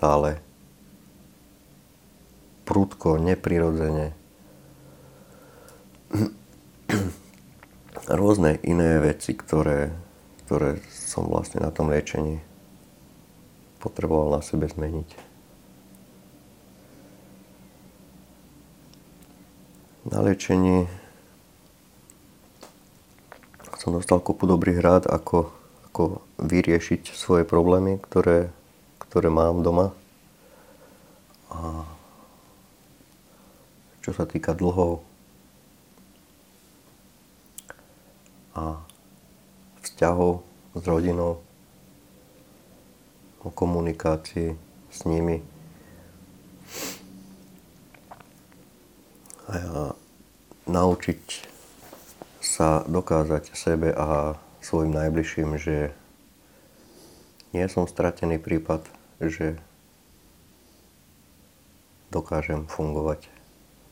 stále 0.00 0.40
prudko, 2.64 3.20
neprirodzene. 3.20 4.16
rôzne 8.08 8.56
iné 8.64 8.96
veci, 8.96 9.36
ktoré, 9.36 9.92
ktoré 10.48 10.80
som 10.88 11.28
vlastne 11.28 11.60
na 11.60 11.68
tom 11.68 11.92
liečení 11.92 12.40
potreboval 13.84 14.32
na 14.32 14.40
sebe 14.40 14.72
zmeniť. 14.72 15.08
Na 20.08 20.24
liečení 20.24 20.88
som 23.76 23.92
dostal 23.92 24.20
kopu 24.20 24.48
dobrých 24.48 24.80
rád, 24.80 25.04
ako, 25.12 25.52
ako 25.92 26.24
vyriešiť 26.40 27.12
svoje 27.12 27.44
problémy, 27.44 28.00
ktoré, 28.00 28.48
ktoré 29.10 29.26
mám 29.26 29.66
doma. 29.66 29.90
A 31.50 31.82
čo 34.06 34.14
sa 34.14 34.22
týka 34.22 34.54
dlhov 34.54 35.02
a 38.54 38.78
vzťahov 39.82 40.46
s 40.78 40.84
rodinou, 40.86 41.42
o 43.40 43.48
komunikácii 43.48 44.54
s 44.92 44.98
nimi. 45.08 45.40
A 49.48 49.52
ja 49.58 49.76
naučiť 50.70 51.50
sa 52.38 52.84
dokázať 52.86 53.56
sebe 53.56 53.90
a 53.90 54.38
svojim 54.60 54.92
najbližším, 54.92 55.56
že 55.56 55.90
nie 57.50 57.66
som 57.66 57.88
stratený 57.90 58.38
prípad, 58.38 58.99
že 59.20 59.60
dokážem 62.08 62.64
fungovať 62.66 63.28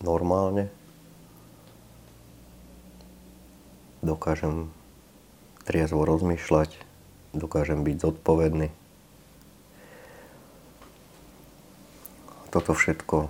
normálne, 0.00 0.72
dokážem 4.00 4.72
triezvo 5.68 6.08
rozmýšľať, 6.08 6.80
dokážem 7.36 7.84
byť 7.84 7.96
zodpovedný. 8.00 8.72
Toto 12.48 12.72
všetko 12.72 13.28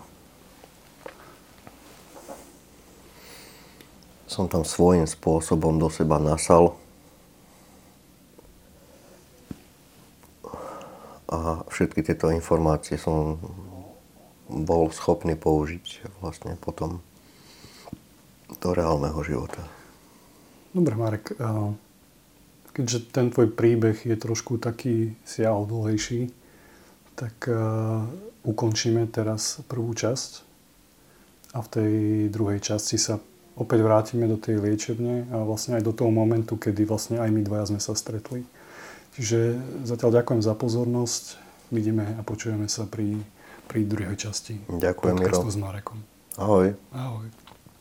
som 4.31 4.47
tam 4.47 4.63
svojím 4.63 5.11
spôsobom 5.11 5.83
do 5.83 5.91
seba 5.91 6.23
nasal. 6.23 6.79
A 11.27 11.67
všetky 11.79 12.03
tieto 12.03 12.35
informácie 12.35 12.99
som 12.99 13.39
bol 14.51 14.91
schopný 14.91 15.39
použiť 15.39 16.19
vlastne 16.19 16.59
potom 16.59 16.99
do 18.59 18.75
reálneho 18.75 19.23
života. 19.23 19.63
Dobre, 20.75 20.99
Marek. 20.99 21.39
Keďže 22.75 22.99
ten 23.15 23.31
tvoj 23.31 23.55
príbeh 23.55 23.95
je 23.95 24.19
trošku 24.19 24.59
taký 24.59 25.15
siaľ 25.23 25.71
dlhejší, 25.71 26.35
tak 27.15 27.47
ukončíme 28.43 29.07
teraz 29.07 29.63
prvú 29.71 29.95
časť 29.95 30.43
a 31.55 31.63
v 31.63 31.69
tej 31.71 31.93
druhej 32.35 32.59
časti 32.59 32.99
sa 32.99 33.23
opäť 33.59 33.83
vrátime 33.83 34.27
do 34.27 34.39
tej 34.39 34.63
liečebne 34.63 35.31
a 35.31 35.43
vlastne 35.43 35.79
aj 35.79 35.87
do 35.87 35.95
toho 35.95 36.11
momentu, 36.11 36.59
kedy 36.59 36.87
vlastne 36.87 37.23
aj 37.23 37.31
my 37.31 37.43
dvaja 37.43 37.75
sme 37.75 37.81
sa 37.83 37.95
stretli. 37.95 38.43
Čiže 39.19 39.59
zatiaľ 39.83 40.23
ďakujem 40.23 40.43
za 40.43 40.55
pozornosť. 40.55 41.48
Vidíme 41.69 42.17
a 42.17 42.25
počujeme 42.25 42.65
sa 42.65 42.89
pri, 42.89 43.21
pri 43.69 43.85
druhej 43.85 44.17
časti 44.17 44.57
Ďakujem, 44.73 45.15
podcastu 45.21 45.45
Miro. 45.45 45.53
s 45.53 45.59
Marekom. 45.61 45.99
Ahoj. 46.41 46.67
Ahoj. 46.97 47.29